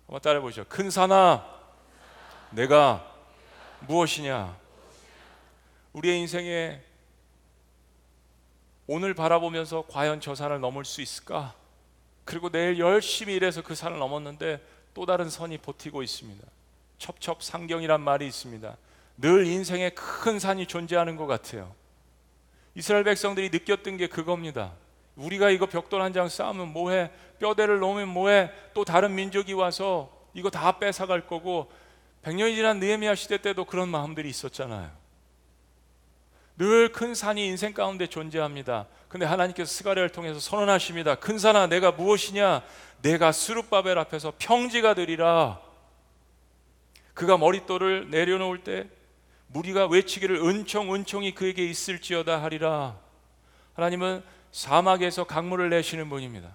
한번 0.08 0.22
따라 0.22 0.42
보시죠. 0.42 0.66
큰 0.68 0.90
산아 0.90 1.46
내가 2.50 3.10
무엇이냐? 3.88 4.58
우리의 5.94 6.20
인생에 6.20 6.82
오늘 8.88 9.14
바라보면서 9.14 9.86
과연 9.88 10.20
저 10.20 10.36
산을 10.36 10.60
넘을 10.60 10.84
수 10.84 11.02
있을까? 11.02 11.54
그리고 12.26 12.50
내일 12.50 12.80
열심히 12.80 13.36
일해서 13.36 13.62
그 13.62 13.76
산을 13.76 14.00
넘었는데 14.00 14.62
또 14.94 15.06
다른 15.06 15.30
선이 15.30 15.60
버티고 15.60 16.04
있습니다. 16.04 16.46
첩첩상경이란 16.98 18.02
말이 18.02 18.28
있습니다. 18.28 18.76
늘 19.18 19.46
인생에 19.48 19.92
큰 19.92 20.40
산이 20.40 20.66
존재하는 20.68 21.16
것 21.16 21.28
같아요. 21.28 21.74
이스라엘 22.76 23.04
백성들이 23.04 23.50
느꼈던 23.50 23.98
게 23.98 24.08
그겁니다. 24.08 24.74
우리가 25.16 25.50
이거 25.50 25.66
벽돌 25.66 26.02
한 26.02 26.14
장 26.14 26.30
쌓으면 26.30 26.72
뭐해? 26.74 27.12
뼈대를 27.40 27.80
놓으면 27.80 28.08
뭐해? 28.10 28.52
또 28.74 28.86
다른 28.86 29.14
민족이 29.16 29.54
와서 29.54 30.12
이거 30.34 30.50
다 30.50 30.80
뺏어갈 30.80 31.28
거고 31.28 31.72
100년이 32.24 32.56
지난 32.56 32.80
느헤미야 32.80 33.16
시대 33.16 33.38
때도 33.38 33.66
그런 33.66 33.90
마음들이 33.90 34.30
있었잖아요. 34.30 34.90
늘 36.58 36.92
큰 36.92 37.16
산이 37.16 37.46
인생 37.48 37.74
가운데 37.74 38.06
존재합니다. 38.08 38.86
근데 39.08 39.26
하나님께서 39.26 39.70
스가랴를 39.72 40.10
통해서 40.10 40.40
선언하십니다. 40.40 41.16
큰 41.16 41.40
산아 41.40 41.68
내가 41.68 41.92
무엇이냐? 41.92 42.62
내가 43.02 43.32
스룹바벨 43.32 43.98
앞에서 43.98 44.34
평지가 44.38 44.94
되리라. 44.94 45.60
그가 47.14 47.38
머릿돌을 47.38 48.10
내려놓을 48.12 48.64
때 48.64 48.88
무리가 49.48 49.88
외치기를 49.88 50.38
은총 50.38 50.94
은총이 50.94 51.34
그에게 51.34 51.66
있을지어다 51.66 52.42
하리라. 52.44 52.98
하나님은 53.74 54.24
사막에서 54.52 55.24
강물을 55.24 55.70
내시는 55.70 56.10
분입니다. 56.10 56.50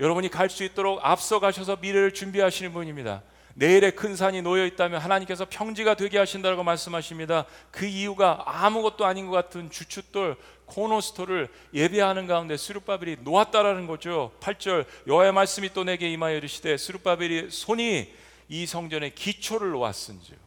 여러분이 0.00 0.30
갈 0.30 0.48
수 0.48 0.64
있도록 0.64 1.00
앞서 1.02 1.38
가셔서 1.38 1.76
미래를 1.76 2.14
준비하시는 2.14 2.72
분입니다. 2.72 3.22
내일에 3.54 3.90
큰 3.90 4.16
산이 4.16 4.40
놓여 4.42 4.64
있다면 4.64 5.00
하나님께서 5.00 5.46
평지가 5.48 5.94
되게 5.94 6.18
하신다고 6.18 6.62
말씀하십니다. 6.64 7.44
그 7.70 7.84
이유가 7.84 8.42
아무것도 8.46 9.04
아닌 9.04 9.26
것 9.26 9.32
같은 9.32 9.70
주춧돌 9.70 10.36
코노스토를 10.66 11.48
예배하는 11.74 12.26
가운데 12.26 12.56
스룹바벨이 12.56 13.18
놓았다라는 13.20 13.86
거죠. 13.86 14.32
8절 14.40 14.86
여호와의 15.06 15.32
말씀이 15.32 15.70
또 15.74 15.84
내게 15.84 16.10
임하여 16.10 16.36
이르시되 16.38 16.78
스룹바벨이 16.78 17.50
손이 17.50 18.14
이 18.48 18.66
성전의 18.66 19.14
기초를 19.14 19.70
놓았은즉 19.70 20.41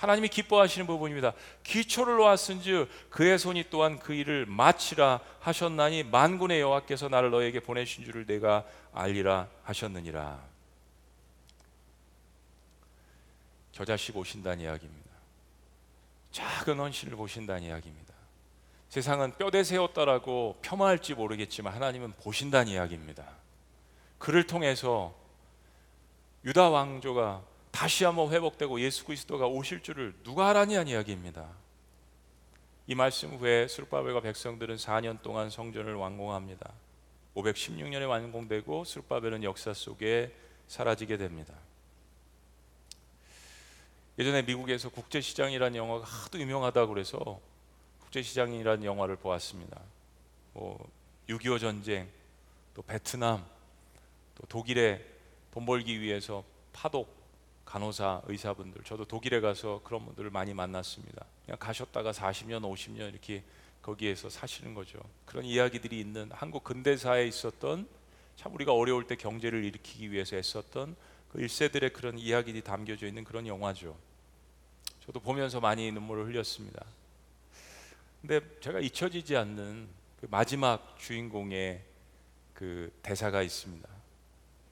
하나님이 0.00 0.28
기뻐하시는 0.28 0.86
부분입니다. 0.86 1.34
기초를 1.62 2.16
놓았은즉 2.16 2.88
그의 3.10 3.38
손이 3.38 3.66
또한 3.68 3.98
그 3.98 4.14
일을 4.14 4.46
마치라 4.46 5.20
하셨나니 5.40 6.04
만군의 6.04 6.62
여호와께서 6.62 7.10
나를 7.10 7.30
너에게 7.30 7.60
보내신 7.60 8.06
줄을 8.06 8.24
내가 8.24 8.64
알리라 8.94 9.48
하셨느니라. 9.62 10.40
저 13.72 13.84
자식 13.84 14.16
오신다는 14.16 14.64
이야기입니다. 14.64 15.10
작은 16.32 16.78
헌신을 16.78 17.14
보신다는 17.14 17.64
이야기입니다. 17.64 18.14
세상은 18.88 19.36
뼈대 19.36 19.62
세웠다라고 19.62 20.60
폄하할지 20.62 21.12
모르겠지만 21.12 21.74
하나님은 21.74 22.12
보신다는 22.12 22.72
이야기입니다. 22.72 23.26
그를 24.16 24.46
통해서 24.46 25.14
유다 26.46 26.70
왕조가 26.70 27.49
다시 27.70 28.04
한번 28.04 28.30
회복되고 28.30 28.80
예수 28.80 29.04
그리스도가 29.04 29.46
오실 29.46 29.82
줄을 29.82 30.14
누가 30.22 30.50
알았냐는 30.50 30.88
이야기입니다. 30.88 31.48
이 32.86 32.94
말씀 32.94 33.36
후에 33.36 33.68
수르바벨과 33.68 34.20
백성들은 34.20 34.76
4년 34.76 35.22
동안 35.22 35.48
성전을 35.48 35.94
완공합니다. 35.94 36.72
516년에 37.36 38.08
완공되고 38.08 38.84
수르바벨은 38.84 39.44
역사 39.44 39.72
속에 39.72 40.34
사라지게 40.66 41.16
됩니다. 41.16 41.54
예전에 44.18 44.42
미국에서 44.42 44.90
국제시장이라는 44.90 45.76
영화가 45.76 46.04
하도 46.04 46.40
유명하다고 46.40 46.92
그래서 46.92 47.40
국제시장이라는 48.00 48.84
영화를 48.84 49.16
보았습니다. 49.16 49.80
뭐6.25 50.54 51.60
전쟁, 51.60 52.08
또 52.74 52.82
베트남, 52.82 53.46
또 54.34 54.46
독일에 54.48 55.04
돈 55.52 55.64
벌기 55.64 56.00
위해서 56.00 56.44
파독, 56.72 57.19
간호사, 57.70 58.22
의사분들, 58.26 58.82
저도 58.82 59.04
독일에 59.04 59.38
가서 59.38 59.80
그런 59.84 60.04
분들을 60.04 60.28
많이 60.30 60.52
만났습니다. 60.52 61.24
그냥 61.44 61.56
가셨다가 61.60 62.10
40년, 62.10 62.62
50년 62.62 63.12
이렇게 63.12 63.44
거기에서 63.80 64.28
사시는 64.28 64.74
거죠. 64.74 64.98
그런 65.24 65.44
이야기들이 65.44 66.00
있는 66.00 66.28
한국 66.32 66.64
근대사에 66.64 67.28
있었던 67.28 67.86
참 68.34 68.54
우리가 68.56 68.72
어려울 68.72 69.06
때 69.06 69.14
경제를 69.14 69.62
일으키기 69.62 70.10
위해서 70.10 70.34
애썼던 70.34 70.96
그 71.30 71.38
1세들의 71.38 71.92
그런 71.92 72.18
이야기들이 72.18 72.64
담겨져 72.64 73.06
있는 73.06 73.22
그런 73.22 73.46
영화죠. 73.46 73.96
저도 75.06 75.20
보면서 75.20 75.60
많이 75.60 75.92
눈물을 75.92 76.26
흘렸습니다. 76.26 76.84
근데 78.20 78.40
제가 78.60 78.80
잊혀지지 78.80 79.36
않는 79.36 79.86
그 80.20 80.26
마지막 80.28 80.96
주인공의 80.98 81.84
그 82.52 82.92
대사가 83.00 83.42
있습니다. 83.42 83.88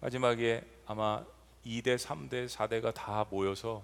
마지막에 0.01 0.65
아마 0.85 1.25
2대, 1.68 1.96
3대, 1.96 2.48
4대가 2.48 2.94
다 2.94 3.26
모여서 3.31 3.83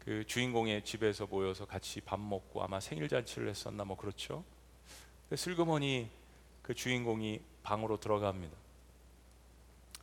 그 0.00 0.24
주인공의 0.26 0.84
집에서 0.84 1.26
모여서 1.26 1.64
같이 1.64 2.00
밥 2.00 2.20
먹고 2.20 2.62
아마 2.62 2.78
생일 2.78 3.08
잔치를 3.08 3.48
했었나 3.48 3.84
뭐 3.84 3.96
그렇죠. 3.96 4.44
슬그머니 5.34 6.10
그 6.62 6.74
주인공이 6.74 7.40
방으로 7.62 7.98
들어갑니다. 7.98 8.56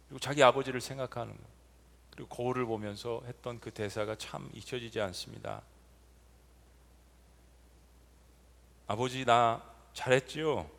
그리고 0.07 0.19
자기 0.19 0.41
아버지를 0.41 0.81
생각하는 0.81 1.35
거. 1.35 1.43
그리고 2.11 2.29
거울을 2.29 2.65
보면서 2.65 3.21
했던 3.27 3.59
그 3.59 3.71
대사가 3.71 4.15
참 4.15 4.49
잊혀지지 4.53 4.99
않습니다. 5.01 5.61
아버지 8.87 9.25
나 9.25 9.61
잘했지요? 9.93 10.76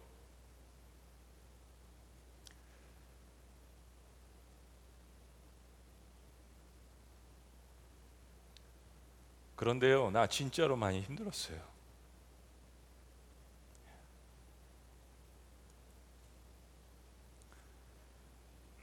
그런데요, 9.59 10.11
나 10.12 10.27
진짜로 10.29 10.77
많이 10.77 11.01
힘들었어요. 11.01 11.61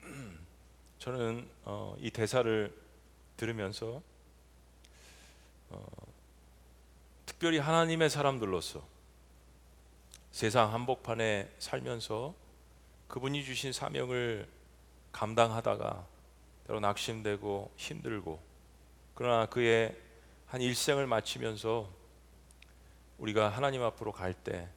저는 1.00 1.50
어, 1.64 1.96
이 2.00 2.12
대사를 2.12 2.78
들으면서 3.38 4.02
어, 5.70 5.86
특별히 7.26 7.58
하나님의 7.58 8.10
사람들로서 8.10 8.86
세상 10.34 10.74
한복판에 10.74 11.54
살면서 11.58 12.36
그분이 13.08 13.46
주신 13.46 13.72
사명을 13.72 14.46
감당하다가 15.14 16.06
때로 16.68 16.82
낙심되고 16.82 17.72
힘들고 17.78 18.44
그러나 19.14 19.46
그의 19.46 20.04
한 20.48 20.62
일생을 20.62 21.08
마치면서 21.08 21.90
우리가 23.18 23.50
하나님 23.50 23.82
앞으로 23.84 24.12
갈 24.12 24.34
때 24.34 24.70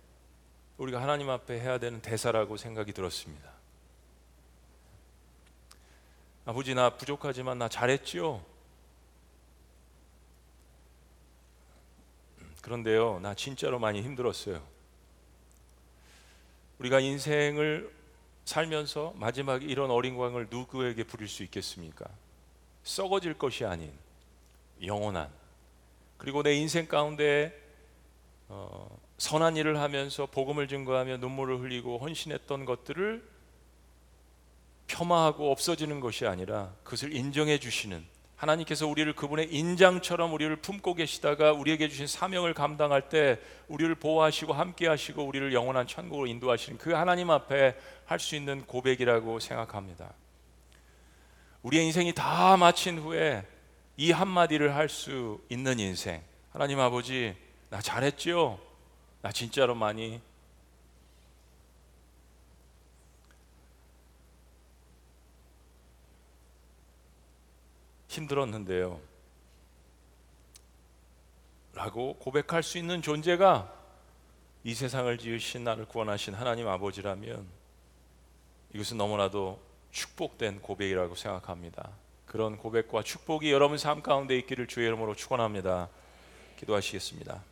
우리가 0.79 1.03
하나님 1.03 1.29
앞에 1.29 1.61
해야 1.61 1.79
되는 1.79 2.01
대사라고 2.01 2.57
생각이 2.57 2.93
들었습니다. 2.93 3.51
아버지 6.47 6.75
나 6.75 6.97
부족하지만 6.97 7.59
나 7.59 7.69
잘했지요. 7.69 8.43
그런데요, 12.63 13.19
나 13.21 13.35
진짜로 13.35 13.79
많이 13.79 14.03
힘들었어요. 14.03 14.63
우리가 16.79 17.01
인생을 17.01 17.93
살면서 18.45 19.15
마지막에 19.17 19.67
이런 19.67 19.91
어린 19.91 20.17
광을 20.17 20.47
누구에게 20.49 21.05
부릴 21.05 21.29
수 21.29 21.43
있겠습니까? 21.43 22.09
썩어질 22.85 23.35
것이 23.37 23.65
아닌 23.65 23.93
영원한 24.83 25.31
그리고 26.19 26.43
내 26.43 26.55
인생 26.55 26.87
가운데 26.87 27.59
어, 28.49 28.89
선한 29.19 29.57
일을 29.57 29.81
하면서 29.81 30.27
복음을 30.27 30.69
증거하며 30.69 31.17
눈물을 31.19 31.61
흘리고 31.61 31.99
헌신했던 31.99 32.65
것들을 32.65 33.27
폄하하고 34.87 35.51
없어지는 35.51 36.01
것이 36.01 36.27
아니라 36.27 36.73
그것을 36.83 37.15
인정해 37.15 37.59
주시는 37.59 38.05
하나님께서 38.37 38.87
우리를 38.87 39.13
그분의 39.15 39.53
인장처럼 39.53 40.33
우리를 40.33 40.55
품고 40.57 40.95
계시다가 40.95 41.53
우리에게 41.53 41.89
주신 41.89 42.07
사명을 42.07 42.55
감당할 42.55 43.09
때 43.09 43.39
우리를 43.67 43.93
보호하시고 43.97 44.53
함께 44.53 44.87
하시고 44.87 45.25
우리를 45.25 45.53
영원한 45.53 45.89
천국으로 45.89 46.27
인도하시는 46.27 46.79
그 46.79 46.93
하나님 46.93 47.31
앞에 47.31 47.77
할 48.07 48.21
수 48.21 48.37
있는 48.37 48.65
고백이라고 48.65 49.41
생각합니다. 49.41 50.15
우리의 51.63 51.85
인생이 51.87 52.15
다 52.15 52.57
마친 52.57 52.99
후에 52.99 53.45
이 54.01 54.13
한마디를 54.13 54.77
할 54.77 54.89
수 54.89 55.41
있는 55.49 55.81
인생. 55.81 56.23
하나님 56.53 56.79
아버지, 56.79 57.37
나 57.69 57.81
잘했죠? 57.81 58.61
나 59.23 59.33
진짜로 59.33 59.75
많이 59.75 60.21
힘들었는데요. 68.07 69.01
라고 71.75 72.15
고백할 72.19 72.63
수 72.63 72.79
있는 72.79 73.03
존재가 73.03 73.75
이 74.63 74.75
세상을 74.75 75.19
지으신 75.19 75.65
나를 75.65 75.87
구원하신 75.87 76.35
하나님 76.35 76.69
아버지라면 76.69 77.49
이것은 78.75 78.97
너무나도 78.97 79.61
축복된 79.91 80.63
고백이라고 80.63 81.17
생각합니다. 81.17 81.91
그런 82.29 82.59
고백과 82.59 83.03
축복이 83.03 83.51
여러분 83.51 83.79
삶 83.79 84.03
가운데 84.03 84.37
있기를 84.37 84.67
주의 84.67 84.87
이름으로 84.87 85.15
축원합니다. 85.15 85.89
기도하시겠습니다. 86.59 87.43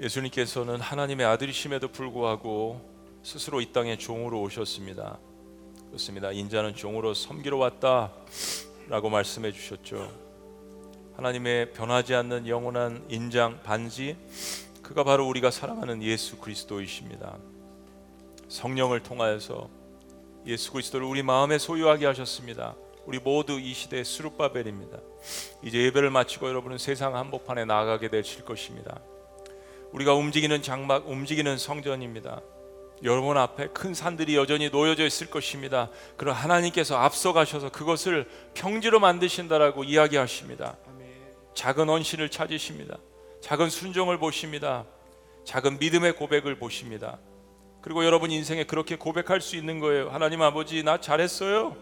예수님께서는 0.00 0.80
하나님의 0.80 1.26
아들이심에도 1.26 1.88
불구하고 1.88 2.80
스스로 3.22 3.60
이 3.60 3.72
땅에 3.72 3.98
종으로 3.98 4.40
오셨습니다. 4.40 5.18
그렇습니다. 5.88 6.30
인자는 6.32 6.76
종으로 6.76 7.12
섬기러 7.12 7.58
왔다라고 7.58 9.10
말씀해 9.10 9.52
주셨죠. 9.52 10.27
하나님의 11.18 11.72
변하지 11.72 12.14
않는 12.14 12.46
영원한 12.46 13.04
인장 13.08 13.60
반지 13.64 14.16
그가 14.82 15.02
바로 15.02 15.26
우리가 15.26 15.50
사랑하는 15.50 16.00
예수 16.00 16.38
그리스도이십니다. 16.38 17.36
성령을 18.46 19.02
통하여서 19.02 19.68
예수 20.46 20.70
그리스도를 20.70 21.04
우리 21.04 21.24
마음에 21.24 21.58
소유하게 21.58 22.06
하셨습니다. 22.06 22.76
우리 23.04 23.18
모두 23.18 23.58
이 23.58 23.74
시대의 23.74 24.04
수르바벨입니다. 24.04 24.98
이제 25.64 25.78
예배를 25.86 26.10
마치고 26.10 26.46
여러분은 26.46 26.78
세상 26.78 27.16
한복판에 27.16 27.64
나가게 27.64 28.10
되실 28.10 28.44
것입니다. 28.44 29.00
우리가 29.90 30.14
움직이는 30.14 30.62
장막, 30.62 31.08
움직이는 31.08 31.58
성전입니다. 31.58 32.42
여러분 33.02 33.36
앞에 33.36 33.68
큰 33.68 33.92
산들이 33.92 34.36
여전히 34.36 34.70
놓여져 34.70 35.04
있을 35.04 35.28
것입니다. 35.28 35.90
그럼 36.16 36.36
하나님께서 36.36 36.96
앞서 36.96 37.32
가셔서 37.32 37.70
그것을 37.70 38.28
평지로 38.54 39.00
만드신다라고 39.00 39.82
이야기하십니다. 39.82 40.76
작은 41.58 41.90
언신을 41.90 42.28
찾으십니다. 42.28 42.98
작은 43.40 43.68
순종을 43.68 44.16
보십니다. 44.18 44.86
작은 45.42 45.80
믿음의 45.80 46.14
고백을 46.14 46.56
보십니다. 46.56 47.18
그리고 47.82 48.04
여러분 48.04 48.30
인생에 48.30 48.62
그렇게 48.62 48.94
고백할 48.94 49.40
수 49.40 49.56
있는 49.56 49.80
거예요. 49.80 50.08
하나님 50.08 50.40
아버지, 50.40 50.84
나 50.84 51.00
잘했어요. 51.00 51.76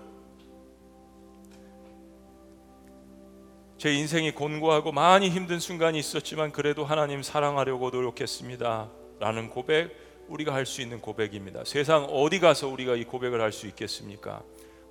제 3.77 3.93
인생이 3.93 4.31
곤고하고 4.31 4.93
많이 4.93 5.29
힘든 5.29 5.61
순간이 5.61 5.99
있었지만 5.99 6.53
그래도 6.53 6.87
하나님 6.87 7.23
사랑하려고 7.23 7.91
노력했습니다. 7.91 8.89
라는 9.21 9.51
고백 9.51 9.95
우리가 10.29 10.55
할 10.55 10.65
수 10.65 10.81
있는 10.81 11.03
고백입니다. 11.03 11.65
세상 11.67 12.05
어디 12.05 12.41
가서 12.41 12.67
우리가 12.69 12.95
이 12.95 13.05
고백을 13.05 13.43
할 13.43 13.53
수 13.53 13.67
있겠습니까? 13.67 14.43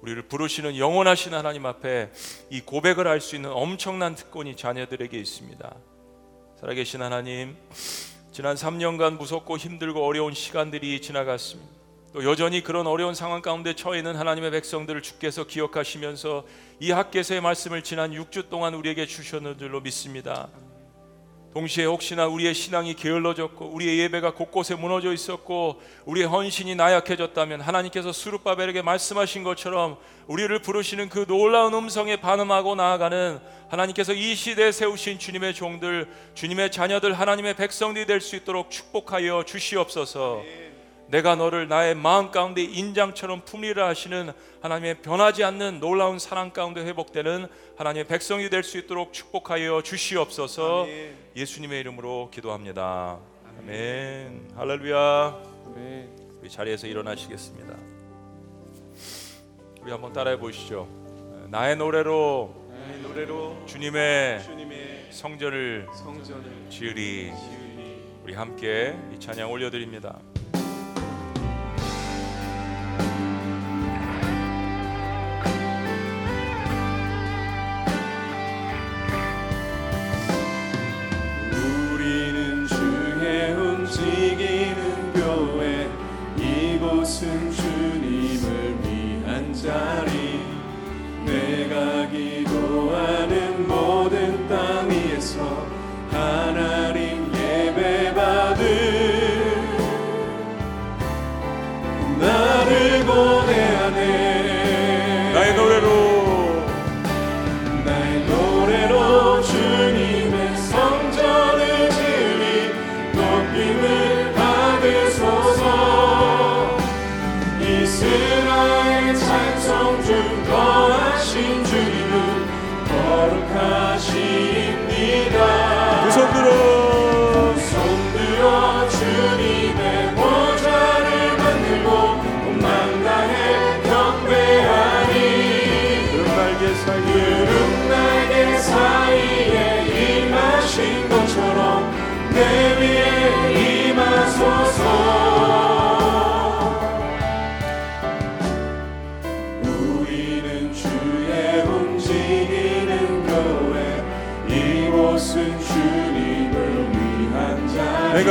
우리를 0.06 0.22
부르시는 0.28 0.78
영원하신 0.78 1.34
하나님 1.34 1.66
앞에 1.66 2.12
이 2.52 2.62
고백을 2.62 3.08
할 3.08 3.20
수 3.26 3.36
있는 3.36 3.52
엄청난 3.52 4.14
특권이 4.14 4.56
자녀들에게 4.56 5.18
있습니다. 5.18 5.76
살아계신 6.60 7.02
하나님, 7.02 7.58
지난 8.32 8.56
3년간 8.56 9.18
무섭고 9.18 9.58
힘들고 9.58 10.06
어려운 10.06 10.36
시간들이 10.36 11.02
지나갔습니다. 11.02 11.72
또 12.14 12.24
여전히 12.24 12.62
그런 12.62 12.86
어려운 12.86 13.16
상황 13.16 13.42
가운데 13.42 13.74
처해 13.74 13.98
있는 13.98 14.16
하나님의 14.16 14.52
백성들을 14.52 15.02
주께서 15.02 15.48
기억하시면서 15.48 16.46
이 16.82 16.92
학계서의 16.92 17.42
말씀을 17.42 17.82
지난 17.82 18.12
6주 18.12 18.50
동안 18.50 18.76
우리에게 18.76 19.08
주셨는 19.08 19.58
줄로 19.58 19.82
믿습니다. 19.82 20.50
동시에 21.56 21.86
혹시나 21.86 22.28
우리의 22.28 22.54
신앙이 22.54 22.96
게을러졌고 22.96 23.68
우리의 23.68 24.00
예배가 24.00 24.34
곳곳에 24.34 24.76
무너져 24.76 25.14
있었고 25.14 25.82
우리의 26.04 26.28
헌신이 26.28 26.76
나약해졌다면 26.76 27.62
하나님께서 27.62 28.12
수르바벨에게 28.12 28.82
말씀하신 28.82 29.46
것처럼 29.46 29.96
우리를 30.28 30.60
부르시는 30.60 31.08
그 31.08 31.26
놀라운 31.26 31.74
음성에 31.74 32.18
반응하고 32.18 32.76
나아가는 32.76 33.40
하나님께서 33.70 34.12
이 34.12 34.36
시대에 34.36 34.74
세우신 34.74 35.18
주님의 35.18 35.54
종들 35.54 36.10
주님의 36.34 36.74
자녀들 36.74 37.14
하나님의 37.14 37.54
백성들이 37.54 38.06
될 38.06 38.20
수 38.20 38.36
있도록 38.36 38.70
축복하여 38.70 39.44
주시옵소서. 39.46 40.42
내가 41.08 41.36
너를 41.36 41.68
나의 41.68 41.94
마음 41.96 42.32
가운데 42.32 42.64
인장처럼 42.64 43.42
품리라 43.46 43.88
하시는 43.88 44.34
하나님의 44.62 45.02
변하지 45.04 45.44
않는 45.44 45.80
놀라운 45.80 46.18
사랑 46.18 46.52
가운데 46.52 46.82
회복되는 46.82 47.48
하나님의 47.78 48.06
백성이 48.08 48.50
될 48.50 48.64
수 48.64 48.78
있도록 48.78 49.12
축복하여 49.14 49.82
주시옵소서 49.84 50.84
아멘. 50.84 51.16
예수님의 51.36 51.80
이름으로 51.82 52.30
기도합니다. 52.34 53.20
아멘. 53.60 54.52
할렐루야. 54.56 55.44
아멘. 55.68 56.10
우리 56.42 56.50
자리에서 56.50 56.88
일어나시겠습니다. 56.88 57.76
우리 59.82 59.92
한번 59.92 60.14
따라해 60.14 60.38
보시죠. 60.40 60.88
나의 61.50 61.76
노래로, 61.76 62.56
나의 62.70 63.00
노래로 63.02 63.64
주님의, 63.66 64.44
주님의 64.44 65.08
성전을, 65.12 65.88
성전을 65.94 66.70
지으리. 66.70 67.32
지으리. 67.36 68.02
우리 68.24 68.34
함께 68.34 68.98
이 69.14 69.20
찬양 69.20 69.52
올려드립니다. 69.52 70.20
내가 91.26 92.08
기도하는 92.12 93.68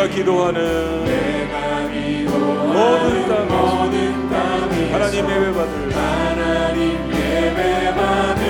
내가 0.05 0.15
기도하는 0.15 1.07
모든 2.27 3.49
모든 3.49 4.29
땅에 4.29 4.93
하나님 4.93 5.31
예배받을 5.31 5.97
하나님 5.97 7.11
예배받을 7.11 8.44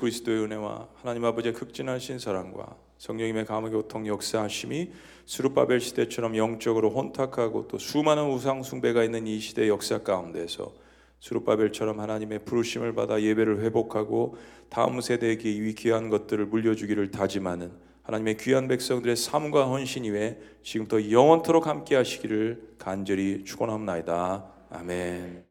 그리스도의 0.00 0.44
은혜와 0.44 0.88
하나님 0.94 1.24
아버지의 1.26 1.52
극진하신 1.54 2.18
사랑과 2.18 2.74
성령님의 2.98 3.44
감화 3.44 3.68
교통 3.68 4.06
역사하심이 4.06 4.90
수르바벨 5.26 5.80
시대처럼 5.80 6.36
영적으로 6.36 6.90
혼탁하고 6.90 7.68
또 7.68 7.78
수많은 7.78 8.30
우상 8.30 8.62
숭배가 8.62 9.04
있는 9.04 9.26
이 9.26 9.38
시대 9.38 9.68
역사 9.68 10.02
가운데서 10.02 10.72
수르바벨처럼 11.20 12.00
하나님의 12.00 12.40
부르심을 12.44 12.94
받아 12.94 13.20
예배를 13.20 13.60
회복하고 13.60 14.36
다음 14.70 15.00
세대에게 15.00 15.50
이 15.50 15.74
귀한 15.74 16.08
것들을 16.08 16.46
물려주기를 16.46 17.10
다짐하는 17.10 17.70
하나님의 18.02 18.38
귀한 18.38 18.68
백성들의 18.68 19.16
삶과 19.16 19.68
헌신 19.68 20.06
이외에 20.06 20.38
지금부터 20.62 21.10
영원토록 21.10 21.66
함께 21.66 21.94
하시기를 21.94 22.74
간절히 22.78 23.44
축원합니다. 23.44 24.46
아멘. 24.70 25.49